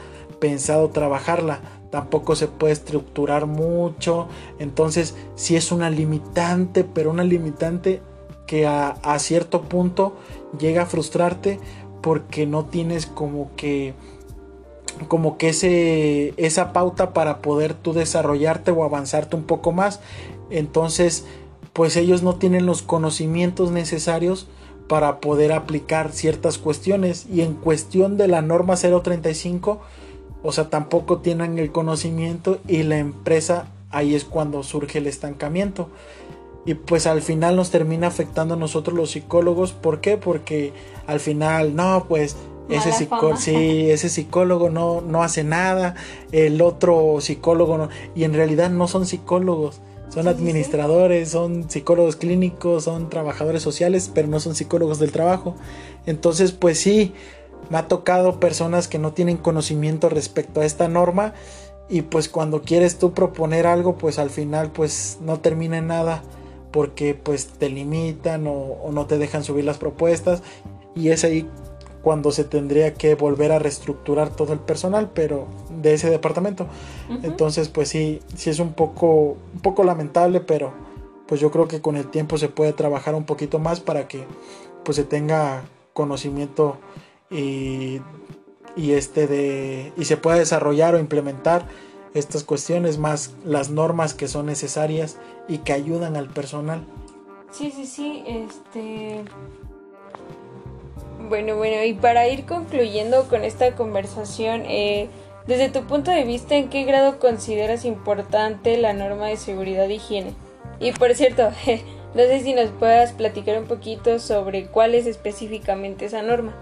pensado 0.41 0.91
trabajarla. 0.91 1.61
Tampoco 1.91 2.35
se 2.35 2.49
puede 2.49 2.73
estructurar 2.73 3.47
mucho. 3.47 4.27
Entonces, 4.59 5.15
sí 5.37 5.55
es 5.55 5.71
una 5.71 5.91
limitante, 5.91 6.83
pero 6.83 7.11
una 7.11 7.25
limitante 7.25 8.03
que 8.47 8.67
a, 8.67 8.91
a 8.91 9.19
cierto 9.21 9.63
punto 9.63 10.17
llega 10.59 10.83
a 10.83 10.87
frustrarte 10.87 11.61
porque 12.01 12.47
no 12.47 12.65
tienes 12.67 13.07
como 13.07 13.51
que 13.57 13.95
como 15.07 15.39
que 15.39 15.51
ese, 15.51 16.35
esa 16.37 16.73
pauta 16.73 17.13
para 17.13 17.39
poder 17.41 17.75
tú 17.75 17.93
desarrollarte 17.93 18.73
o 18.73 18.83
avanzarte 18.83 19.37
un 19.37 19.45
poco 19.45 19.71
más. 19.71 20.01
Entonces, 20.51 21.25
pues 21.73 21.97
ellos 21.97 22.23
no 22.23 22.35
tienen 22.35 22.67
los 22.67 22.83
conocimientos 22.83 23.71
necesarios 23.71 24.49
para 24.89 25.21
poder 25.21 25.53
aplicar 25.53 26.11
ciertas 26.11 26.59
cuestiones. 26.59 27.27
Y 27.33 27.43
en 27.43 27.55
cuestión 27.55 28.17
de 28.17 28.27
la 28.27 28.43
norma 28.43 28.75
035, 28.77 29.81
o 30.43 30.53
sea, 30.53 30.71
tampoco 30.71 31.19
tienen 31.19 31.59
el 31.59 31.71
conocimiento 31.71 32.59
y 32.67 32.83
la 32.83 32.99
empresa 32.99 33.67
ahí 33.91 34.15
es 34.15 34.25
cuando 34.25 34.63
surge 34.63 34.99
el 34.99 35.07
estancamiento. 35.07 35.89
Y 36.69 36.75
pues 36.75 37.07
al 37.07 37.23
final 37.23 37.57
nos 37.57 37.71
termina 37.71 38.09
afectando 38.09 38.53
a 38.53 38.57
nosotros 38.59 38.95
los 38.95 39.13
psicólogos. 39.13 39.73
¿Por 39.73 40.03
qué? 40.03 40.19
Porque 40.19 40.75
al 41.07 41.19
final, 41.19 41.75
no, 41.75 42.05
pues 42.07 42.37
ese, 42.69 42.93
psicólogo, 42.93 43.39
sí, 43.39 43.91
ese 43.91 44.11
psicólogo 44.11 44.69
no, 44.69 45.01
no 45.01 45.23
hace 45.23 45.45
nada, 45.45 45.95
el 46.31 46.61
otro 46.61 47.23
psicólogo 47.23 47.79
no, 47.79 47.89
y 48.15 48.25
en 48.25 48.35
realidad 48.35 48.69
no 48.69 48.87
son 48.87 49.07
psicólogos, 49.07 49.81
son 50.11 50.29
administradores, 50.29 51.31
son 51.31 51.71
psicólogos 51.71 52.17
clínicos, 52.17 52.85
son 52.85 53.09
trabajadores 53.09 53.63
sociales, 53.63 54.11
pero 54.15 54.29
no 54.29 54.39
son 54.39 54.55
psicólogos 54.55 54.99
del 54.99 55.11
trabajo. 55.11 55.55
Entonces, 56.05 56.53
pues 56.53 56.79
sí, 56.79 57.15
me 57.71 57.79
ha 57.79 57.89
tocado 57.89 58.41
personas 58.41 58.89
que 58.89 58.99
no 58.99 59.15
tienen 59.15 59.39
conocimiento 59.39 60.11
respecto 60.11 60.61
a 60.61 60.67
esta 60.67 60.87
norma 60.87 61.33
y 61.89 62.03
pues 62.03 62.29
cuando 62.29 62.61
quieres 62.61 62.99
tú 62.99 63.15
proponer 63.15 63.67
algo, 63.67 63.97
pues 63.97 64.19
al 64.19 64.29
final 64.29 64.71
pues 64.71 65.17
no 65.23 65.41
termina 65.41 65.79
en 65.79 65.87
nada 65.87 66.23
porque 66.79 67.13
pues 67.13 67.49
te 67.49 67.69
limitan 67.69 68.47
o, 68.47 68.53
o 68.53 68.93
no 68.93 69.07
te 69.07 69.19
dejan 69.19 69.43
subir 69.43 69.65
las 69.65 69.79
propuestas 69.79 70.45
y 70.95 71.09
es 71.09 71.25
ahí 71.25 71.45
cuando 72.05 72.31
se 72.31 72.45
tendría 72.45 72.95
que 72.95 73.17
volver 73.17 73.51
a 73.51 73.59
reestructurar 73.59 74.31
todo 74.31 74.53
el 74.53 74.61
personal, 74.61 75.11
pero 75.13 75.49
de 75.83 75.95
ese 75.95 76.09
departamento. 76.09 76.69
Entonces, 77.25 77.69
pues 77.69 77.89
sí, 77.89 78.21
sí 78.37 78.49
es 78.49 78.61
un 78.61 78.75
poco, 78.75 79.37
un 79.55 79.61
poco 79.61 79.83
lamentable, 79.83 80.39
pero 80.39 80.73
pues 81.27 81.41
yo 81.41 81.51
creo 81.51 81.67
que 81.67 81.81
con 81.81 81.97
el 81.97 82.07
tiempo 82.13 82.39
se 82.39 82.49
puede 82.49 82.73
trabajar 82.73 83.17
un 83.17 83.25
poquito 83.25 83.59
más 83.59 83.81
para 83.81 84.07
que 84.07 84.25
pues 84.85 84.95
se 84.95 85.03
tenga 85.03 85.65
conocimiento 85.95 86.77
y, 87.29 88.01
y 88.77 88.93
este 88.93 89.27
de 89.27 89.93
y 89.97 90.05
se 90.05 90.17
pueda 90.17 90.39
desarrollar 90.39 90.95
o 90.95 91.01
implementar 91.01 91.67
estas 92.15 92.45
cuestiones 92.45 92.99
más 92.99 93.33
las 93.45 93.71
normas 93.71 94.15
que 94.15 94.29
son 94.29 94.47
necesarias 94.47 95.17
y 95.49 95.59
que 95.59 95.73
ayudan 95.73 96.17
al 96.17 96.29
personal. 96.29 96.85
Sí, 97.51 97.71
sí, 97.71 97.87
sí, 97.87 98.25
este 98.27 99.25
bueno, 101.29 101.57
bueno, 101.57 101.85
y 101.85 101.93
para 101.95 102.27
ir 102.29 102.47
concluyendo 102.47 103.29
con 103.29 103.45
esta 103.45 103.75
conversación, 103.75 104.63
eh, 104.67 105.09
desde 105.47 105.69
tu 105.69 105.83
punto 105.87 106.11
de 106.11 106.25
vista, 106.25 106.57
¿en 106.57 106.71
qué 106.71 106.85
grado 106.85 107.19
consideras 107.19 107.85
importante 107.85 108.77
la 108.79 108.93
norma 108.93 109.27
de 109.27 109.37
seguridad 109.37 109.91
e 109.91 109.95
higiene? 109.95 110.35
Y 110.81 110.93
por 110.93 111.15
cierto, 111.15 111.51
no 112.15 112.21
sé 112.21 112.41
si 112.41 112.55
nos 112.55 112.71
puedas 112.71 113.13
platicar 113.13 113.59
un 113.59 113.67
poquito 113.67 114.19
sobre 114.21 114.67
cuál 114.67 114.95
es 114.95 115.07
específicamente 115.07 116.07
esa 116.07 116.23
norma. 116.23 116.55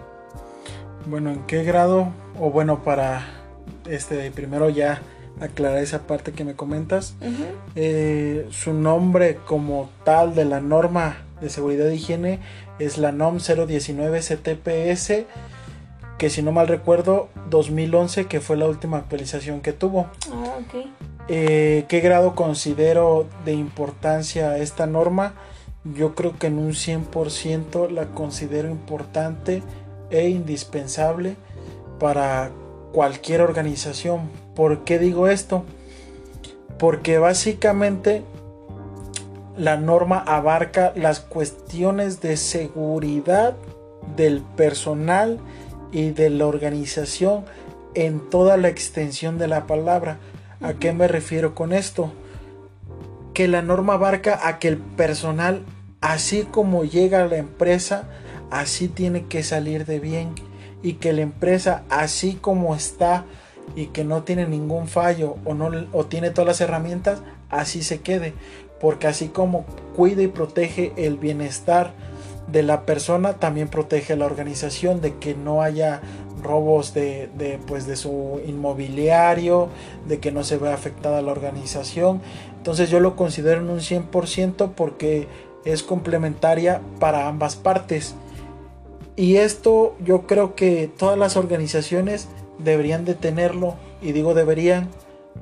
Bueno, 1.06 1.30
¿en 1.30 1.46
qué 1.46 1.62
grado? 1.62 2.09
O 2.40 2.50
bueno, 2.50 2.82
para 2.82 3.24
este 3.88 4.30
primero 4.32 4.68
ya 4.68 5.00
aclarar 5.40 5.79
esa 5.79 6.07
parte 6.07 6.33
que 6.33 6.44
me 6.44 6.55
comentas. 6.55 7.14
Eh, 7.75 8.46
su 8.51 8.72
nombre 8.72 9.37
como 9.46 9.90
tal 10.05 10.35
de 10.35 10.44
la 10.44 10.61
norma 10.61 11.18
de 11.40 11.51
seguridad 11.51 11.88
e 11.88 11.96
higiene 11.96 12.40
es 12.79 12.99
la 12.99 13.12
NOM 13.12 13.38
019 13.38 14.20
CTPS, 14.20 15.25
que 16.18 16.31
si 16.31 16.42
no 16.42 16.53
mal 16.53 16.68
recuerdo, 16.68 17.29
2011, 17.51 18.27
que 18.27 18.40
fue 18.40 18.57
la 18.57 18.66
última 18.66 18.99
actualización 18.99 19.61
que 19.61 19.72
tuvo. 19.72 20.07
Ah, 20.33 20.59
eh, 21.29 21.85
¿Qué 21.88 22.01
grado 22.01 22.35
considero 22.35 23.27
de 23.44 23.53
importancia 23.53 24.57
esta 24.59 24.87
norma? 24.87 25.35
Yo 25.85 26.14
creo 26.14 26.38
que 26.38 26.49
en 26.49 26.59
un 26.59 26.72
100% 26.72 27.90
la 27.90 28.07
considero 28.07 28.68
importante 28.68 29.62
e 30.11 30.29
indispensable 30.29 31.37
para 31.99 32.51
cualquier 32.92 33.40
organización. 33.42 34.31
¿Por 34.56 34.84
qué 34.84 34.98
digo 34.98 35.28
esto? 35.28 35.64
Porque 36.78 37.18
básicamente 37.18 38.22
la 39.56 39.76
norma 39.76 40.18
abarca 40.18 40.92
las 40.96 41.20
cuestiones 41.20 42.22
de 42.22 42.38
seguridad 42.38 43.54
del 44.16 44.40
personal 44.40 45.38
y 45.92 46.10
de 46.10 46.30
la 46.30 46.46
organización 46.46 47.44
en 47.94 48.28
toda 48.30 48.56
la 48.56 48.68
extensión 48.68 49.38
de 49.38 49.46
la 49.46 49.66
palabra. 49.66 50.18
¿A 50.62 50.72
qué 50.72 50.92
me 50.94 51.06
refiero 51.06 51.54
con 51.54 51.74
esto? 51.74 52.12
Que 53.34 53.48
la 53.48 53.60
norma 53.60 53.94
abarca 53.94 54.48
a 54.48 54.58
que 54.58 54.68
el 54.68 54.78
personal, 54.78 55.64
así 56.00 56.44
como 56.50 56.84
llega 56.84 57.22
a 57.22 57.26
la 57.26 57.36
empresa, 57.36 58.08
así 58.50 58.88
tiene 58.88 59.26
que 59.26 59.42
salir 59.42 59.84
de 59.84 60.00
bien. 60.00 60.34
Y 60.82 60.94
que 60.94 61.12
la 61.12 61.22
empresa, 61.22 61.84
así 61.90 62.34
como 62.34 62.74
está 62.74 63.24
y 63.74 63.87
que 63.87 64.05
no 64.05 64.22
tiene 64.22 64.46
ningún 64.46 64.88
fallo 64.88 65.37
o, 65.44 65.55
no, 65.55 65.70
o 65.92 66.07
tiene 66.07 66.31
todas 66.31 66.46
las 66.46 66.61
herramientas, 66.61 67.22
así 67.50 67.83
se 67.83 68.00
quede 68.00 68.35
porque 68.81 69.07
así 69.07 69.29
como 69.29 69.64
cuida 69.94 70.22
y 70.22 70.29
protege 70.29 70.92
el 70.96 71.16
bienestar 71.16 71.92
de 72.48 72.62
la 72.62 72.87
persona, 72.87 73.35
también 73.35 73.68
protege 73.68 74.12
a 74.12 74.16
la 74.16 74.26
organización 74.26 75.00
de 75.00 75.14
que 75.16 75.35
no 75.35 75.62
haya 75.62 76.00
robos 76.42 76.94
de, 76.94 77.59
pues 77.66 77.87
de 77.87 77.96
su 77.96 78.40
inmobiliario, 78.46 79.68
de 80.07 80.20
que 80.20 80.31
no 80.31 80.44
se 80.44 80.59
vea 80.59 80.74
afectada 80.74 81.22
la 81.22 81.33
organización. 81.33 82.20
Entonces 82.57 82.88
yo 82.88 83.00
lo 83.00 83.16
considero 83.16 83.61
en 83.61 83.70
un 83.70 83.81
100% 83.81 84.72
porque 84.76 85.26
es 85.64 85.83
complementaria 85.83 86.81
para 87.00 87.26
ambas 87.26 87.57
partes. 87.57 88.14
Y 89.16 89.37
esto 89.37 89.96
yo 90.05 90.26
creo 90.26 90.55
que 90.55 90.88
todas 90.96 91.18
las 91.18 91.37
organizaciones 91.37 92.29
deberían 92.58 93.04
de 93.04 93.14
tenerlo. 93.14 93.76
Y 94.00 94.12
digo 94.12 94.34
deberían 94.34 94.88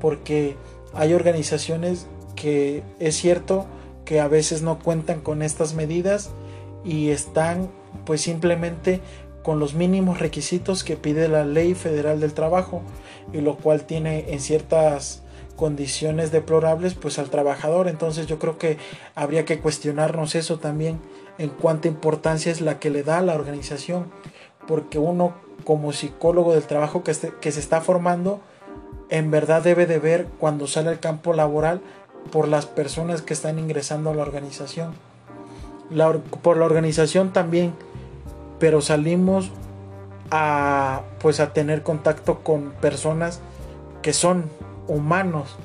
porque 0.00 0.56
hay 0.92 1.12
organizaciones 1.12 2.06
que 2.36 2.82
es 2.98 3.16
cierto 3.16 3.66
que 4.04 4.20
a 4.20 4.28
veces 4.28 4.62
no 4.62 4.78
cuentan 4.78 5.20
con 5.20 5.42
estas 5.42 5.74
medidas 5.74 6.30
y 6.84 7.10
están 7.10 7.70
pues 8.04 8.20
simplemente 8.20 9.00
con 9.42 9.58
los 9.58 9.74
mínimos 9.74 10.20
requisitos 10.20 10.84
que 10.84 10.96
pide 10.96 11.28
la 11.28 11.44
ley 11.44 11.74
federal 11.74 12.20
del 12.20 12.34
trabajo 12.34 12.82
y 13.32 13.40
lo 13.40 13.56
cual 13.56 13.84
tiene 13.84 14.32
en 14.32 14.40
ciertas 14.40 15.22
condiciones 15.56 16.32
deplorables 16.32 16.94
pues 16.94 17.18
al 17.18 17.30
trabajador 17.30 17.88
entonces 17.88 18.26
yo 18.26 18.38
creo 18.38 18.58
que 18.58 18.78
habría 19.14 19.44
que 19.44 19.60
cuestionarnos 19.60 20.34
eso 20.34 20.58
también 20.58 21.00
en 21.38 21.50
cuánta 21.50 21.88
importancia 21.88 22.50
es 22.50 22.60
la 22.60 22.78
que 22.78 22.90
le 22.90 23.02
da 23.02 23.18
a 23.18 23.22
la 23.22 23.34
organización 23.34 24.10
porque 24.66 24.98
uno 24.98 25.34
como 25.64 25.92
psicólogo 25.92 26.54
del 26.54 26.64
trabajo 26.64 27.04
que, 27.04 27.14
que 27.40 27.52
se 27.52 27.60
está 27.60 27.80
formando 27.80 28.40
en 29.10 29.30
verdad 29.30 29.62
debe 29.62 29.86
de 29.86 29.98
ver 29.98 30.26
cuando 30.38 30.66
sale 30.66 30.88
al 30.88 31.00
campo 31.00 31.32
laboral 31.34 31.80
por 32.32 32.48
las 32.48 32.66
personas 32.66 33.22
que 33.22 33.34
están 33.34 33.58
ingresando 33.58 34.10
a 34.10 34.14
la 34.14 34.22
organización. 34.22 34.94
por 36.42 36.56
la 36.56 36.64
organización 36.64 37.32
también, 37.32 37.74
pero 38.58 38.80
salimos 38.80 39.50
a 40.30 41.02
pues 41.20 41.38
a 41.40 41.52
tener 41.52 41.82
contacto 41.82 42.40
con 42.42 42.72
personas 42.80 43.40
que 44.02 44.12
son 44.12 44.50
humanos, 44.88 45.56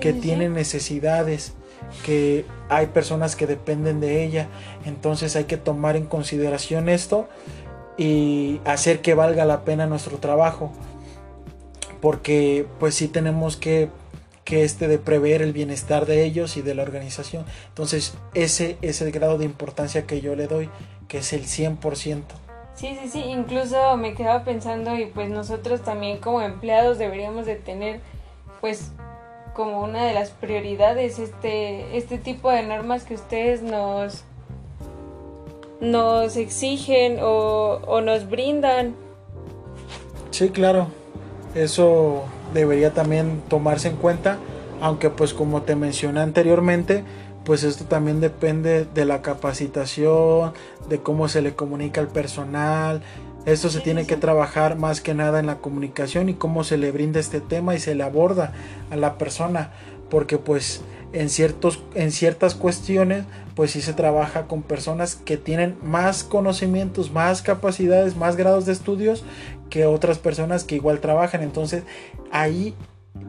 que 0.00 0.12
tienen 0.12 0.54
necesidades, 0.54 1.54
que 2.04 2.44
hay 2.68 2.86
personas 2.86 3.34
que 3.36 3.46
dependen 3.46 4.00
de 4.00 4.24
ella, 4.24 4.48
entonces 4.84 5.34
hay 5.34 5.44
que 5.44 5.56
tomar 5.56 5.96
en 5.96 6.06
consideración 6.06 6.88
esto 6.88 7.28
y 7.96 8.60
hacer 8.64 9.00
que 9.00 9.14
valga 9.14 9.44
la 9.44 9.64
pena 9.64 9.86
nuestro 9.86 10.18
trabajo, 10.18 10.72
porque 12.00 12.66
pues 12.78 12.94
sí 12.94 13.08
tenemos 13.08 13.56
que 13.56 13.90
que 14.44 14.64
este 14.64 14.88
de 14.88 14.98
prever 14.98 15.40
el 15.42 15.52
bienestar 15.52 16.06
de 16.06 16.24
ellos 16.24 16.56
y 16.56 16.62
de 16.62 16.74
la 16.74 16.82
organización. 16.82 17.44
Entonces, 17.68 18.14
ese 18.34 18.76
es 18.82 19.00
el 19.00 19.12
grado 19.12 19.38
de 19.38 19.44
importancia 19.44 20.06
que 20.06 20.20
yo 20.20 20.34
le 20.34 20.48
doy, 20.48 20.68
que 21.08 21.18
es 21.18 21.32
el 21.32 21.44
100%. 21.44 22.22
Sí, 22.74 22.96
sí, 23.00 23.08
sí, 23.08 23.20
incluso 23.20 23.96
me 23.96 24.14
quedaba 24.14 24.44
pensando 24.44 24.98
y 24.98 25.06
pues 25.06 25.28
nosotros 25.28 25.82
también 25.82 26.18
como 26.18 26.40
empleados 26.40 26.98
deberíamos 26.98 27.46
de 27.46 27.56
tener 27.56 28.00
pues 28.60 28.92
como 29.54 29.82
una 29.82 30.06
de 30.06 30.14
las 30.14 30.30
prioridades 30.30 31.18
este, 31.18 31.96
este 31.96 32.16
tipo 32.16 32.50
de 32.50 32.62
normas 32.62 33.04
que 33.04 33.14
ustedes 33.14 33.62
nos, 33.62 34.24
nos 35.82 36.36
exigen 36.36 37.18
o, 37.20 37.80
o 37.86 38.00
nos 38.00 38.30
brindan. 38.30 38.94
Sí, 40.30 40.48
claro, 40.48 40.86
eso 41.54 42.22
debería 42.54 42.94
también 42.94 43.42
tomarse 43.48 43.88
en 43.88 43.96
cuenta, 43.96 44.38
aunque 44.80 45.10
pues 45.10 45.34
como 45.34 45.62
te 45.62 45.74
mencioné 45.74 46.20
anteriormente, 46.20 47.04
pues 47.44 47.64
esto 47.64 47.84
también 47.84 48.20
depende 48.20 48.84
de 48.84 49.04
la 49.04 49.22
capacitación, 49.22 50.52
de 50.88 51.00
cómo 51.00 51.28
se 51.28 51.42
le 51.42 51.54
comunica 51.54 52.00
al 52.00 52.08
personal. 52.08 53.02
Esto 53.44 53.68
se 53.68 53.80
tiene 53.80 54.06
que 54.06 54.16
trabajar 54.16 54.78
más 54.78 55.00
que 55.00 55.14
nada 55.14 55.40
en 55.40 55.46
la 55.46 55.58
comunicación 55.58 56.28
y 56.28 56.34
cómo 56.34 56.62
se 56.62 56.78
le 56.78 56.92
brinda 56.92 57.18
este 57.18 57.40
tema 57.40 57.74
y 57.74 57.80
se 57.80 57.96
le 57.96 58.04
aborda 58.04 58.52
a 58.90 58.96
la 58.96 59.18
persona, 59.18 59.72
porque 60.08 60.38
pues 60.38 60.82
en 61.12 61.28
ciertos 61.28 61.82
en 61.94 62.10
ciertas 62.12 62.54
cuestiones 62.54 63.24
pues 63.54 63.72
sí 63.72 63.82
se 63.82 63.92
trabaja 63.92 64.46
con 64.46 64.62
personas 64.62 65.14
que 65.14 65.36
tienen 65.36 65.76
más 65.82 66.24
conocimientos, 66.24 67.10
más 67.12 67.42
capacidades, 67.42 68.16
más 68.16 68.36
grados 68.36 68.66
de 68.66 68.72
estudios 68.72 69.24
que 69.70 69.86
otras 69.86 70.18
personas 70.18 70.64
que 70.64 70.74
igual 70.74 71.00
trabajan. 71.00 71.42
Entonces, 71.42 71.82
ahí 72.30 72.74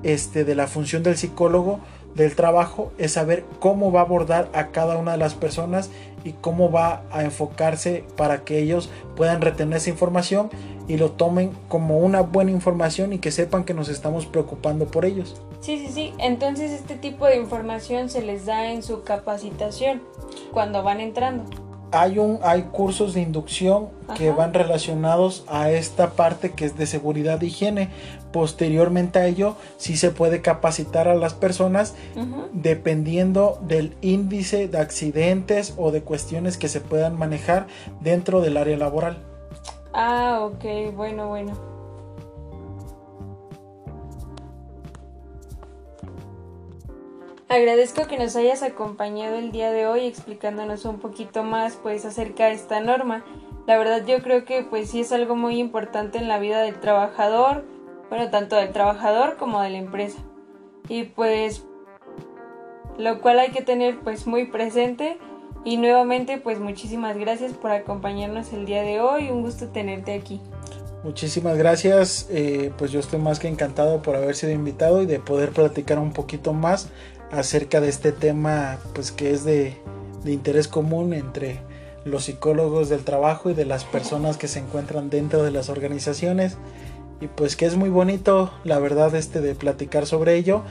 este 0.03 0.45
de 0.45 0.55
la 0.55 0.67
función 0.67 1.03
del 1.03 1.17
psicólogo 1.17 1.79
del 2.15 2.35
trabajo 2.35 2.91
es 2.97 3.13
saber 3.13 3.43
cómo 3.59 3.91
va 3.91 4.01
a 4.01 4.03
abordar 4.03 4.49
a 4.53 4.67
cada 4.67 4.97
una 4.97 5.13
de 5.13 5.17
las 5.17 5.33
personas 5.33 5.89
y 6.23 6.33
cómo 6.33 6.71
va 6.71 7.03
a 7.11 7.23
enfocarse 7.23 8.05
para 8.15 8.43
que 8.43 8.59
ellos 8.59 8.89
puedan 9.15 9.41
retener 9.41 9.77
esa 9.77 9.89
información 9.89 10.49
y 10.87 10.97
lo 10.97 11.11
tomen 11.11 11.51
como 11.67 11.99
una 11.99 12.21
buena 12.21 12.51
información 12.51 13.13
y 13.13 13.19
que 13.19 13.31
sepan 13.31 13.63
que 13.63 13.73
nos 13.73 13.89
estamos 13.89 14.25
preocupando 14.25 14.85
por 14.85 15.05
ellos. 15.05 15.41
Sí, 15.61 15.79
sí, 15.79 15.91
sí. 15.91 16.13
Entonces 16.19 16.71
este 16.71 16.95
tipo 16.95 17.25
de 17.25 17.37
información 17.37 18.09
se 18.09 18.21
les 18.21 18.45
da 18.45 18.71
en 18.71 18.83
su 18.83 19.03
capacitación 19.03 20.01
cuando 20.51 20.83
van 20.83 20.99
entrando 20.99 21.45
hay, 21.93 22.17
un, 22.19 22.39
hay 22.43 22.63
cursos 22.63 23.13
de 23.13 23.21
inducción 23.21 23.89
que 24.17 24.31
van 24.31 24.53
relacionados 24.53 25.45
a 25.47 25.71
esta 25.71 26.11
parte 26.11 26.51
que 26.51 26.65
es 26.65 26.77
de 26.77 26.85
seguridad 26.85 27.41
e 27.41 27.47
higiene. 27.47 27.89
Posteriormente 28.31 29.19
a 29.19 29.27
ello, 29.27 29.55
sí 29.77 29.95
se 29.95 30.09
puede 30.09 30.41
capacitar 30.41 31.07
a 31.07 31.15
las 31.15 31.33
personas 31.35 31.93
dependiendo 32.51 33.59
del 33.61 33.95
índice 34.01 34.67
de 34.67 34.79
accidentes 34.79 35.75
o 35.77 35.91
de 35.91 36.01
cuestiones 36.01 36.57
que 36.57 36.67
se 36.67 36.81
puedan 36.81 37.17
manejar 37.17 37.67
dentro 38.01 38.41
del 38.41 38.57
área 38.57 38.77
laboral. 38.77 39.19
Ah, 39.93 40.39
ok, 40.41 40.95
bueno, 40.95 41.29
bueno. 41.29 41.72
Agradezco 47.49 48.07
que 48.07 48.17
nos 48.17 48.35
hayas 48.35 48.63
acompañado 48.63 49.35
el 49.35 49.51
día 49.51 49.71
de 49.71 49.85
hoy 49.85 50.05
explicándonos 50.05 50.85
un 50.85 50.99
poquito 50.99 51.43
más 51.43 51.77
pues 51.81 52.05
acerca 52.05 52.45
de 52.45 52.53
esta 52.53 52.79
norma. 52.79 53.23
La 53.67 53.77
verdad 53.77 54.05
yo 54.05 54.21
creo 54.23 54.45
que 54.45 54.63
pues 54.63 54.89
sí 54.89 55.01
es 55.01 55.11
algo 55.11 55.35
muy 55.35 55.59
importante 55.59 56.17
en 56.17 56.27
la 56.27 56.39
vida 56.39 56.61
del 56.61 56.79
trabajador, 56.79 57.65
bueno, 58.09 58.29
tanto 58.29 58.55
del 58.55 58.71
trabajador 58.71 59.37
como 59.37 59.61
de 59.61 59.69
la 59.69 59.77
empresa. 59.77 60.19
Y 60.87 61.03
pues 61.03 61.63
lo 62.97 63.21
cual 63.21 63.39
hay 63.39 63.51
que 63.51 63.61
tener 63.61 63.99
pues 63.99 64.25
muy 64.25 64.45
presente 64.45 65.17
y 65.65 65.77
nuevamente 65.77 66.37
pues 66.37 66.59
muchísimas 66.59 67.17
gracias 67.17 67.53
por 67.53 67.71
acompañarnos 67.71 68.51
el 68.53 68.65
día 68.65 68.83
de 68.83 69.01
hoy, 69.01 69.29
un 69.29 69.43
gusto 69.43 69.67
tenerte 69.67 70.13
aquí. 70.13 70.41
Muchísimas 71.03 71.57
gracias, 71.57 72.27
eh, 72.29 72.71
pues 72.77 72.91
yo 72.91 73.01
estoy 73.01 73.19
más 73.19 73.39
que 73.39 73.49
encantado 73.49 74.01
por 74.01 74.15
haber 74.15 74.35
sido 74.35 74.53
invitado 74.53 75.01
y 75.01 75.05
de 75.05 75.19
poder 75.19 75.51
platicar 75.51 75.99
un 75.99 76.13
poquito 76.13 76.53
más 76.53 76.89
acerca 77.33 77.81
de 77.81 77.89
este 77.89 78.11
tema 78.11 78.77
pues 78.93 79.11
que 79.11 79.31
es 79.31 79.43
de, 79.43 79.77
interés 80.25 80.67
común 80.67 81.13
entre 81.13 81.59
los 82.05 82.25
psicólogos 82.25 82.89
del 82.89 83.03
trabajo 83.03 83.49
y 83.49 83.53
de 83.53 83.65
las 83.65 83.83
personas 83.83 84.37
que 84.37 84.47
se 84.47 84.59
encuentran 84.59 85.09
dentro 85.09 85.43
de 85.43 85.51
las 85.51 85.69
organizaciones 85.69 86.57
y 87.19 87.27
pues 87.27 87.55
que 87.55 87.65
es 87.65 87.75
muy 87.75 87.89
bonito 87.89 88.53
la 88.63 88.79
verdad 88.79 89.13
este 89.15 89.41
de 89.41 89.55
platicar 89.55 90.05
sobre 90.05 90.35
ello 90.35 90.63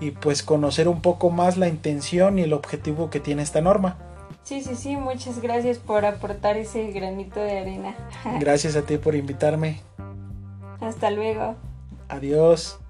y 0.00 0.12
pues 0.12 0.42
conocer 0.42 0.88
un 0.88 1.00
poco 1.00 1.30
más 1.30 1.56
la 1.56 1.68
intención 1.68 2.38
y 2.38 2.42
el 2.42 2.52
objetivo 2.52 3.10
que 3.10 3.20
tiene 3.20 3.42
esta 3.42 3.60
norma. 3.60 3.98
Sí, 4.42 4.60
sí, 4.60 4.74
sí, 4.74 4.96
muchas 4.96 5.40
gracias 5.40 5.78
por 5.78 6.04
aportar 6.04 6.56
ese 6.56 6.90
granito 6.90 7.38
de 7.38 7.60
arena. 7.60 7.94
Gracias 8.40 8.74
a 8.74 8.82
ti 8.82 8.98
por 8.98 9.14
invitarme. 9.14 9.80
Hasta 10.80 11.10
luego. 11.10 11.54
Adiós. 12.08 12.80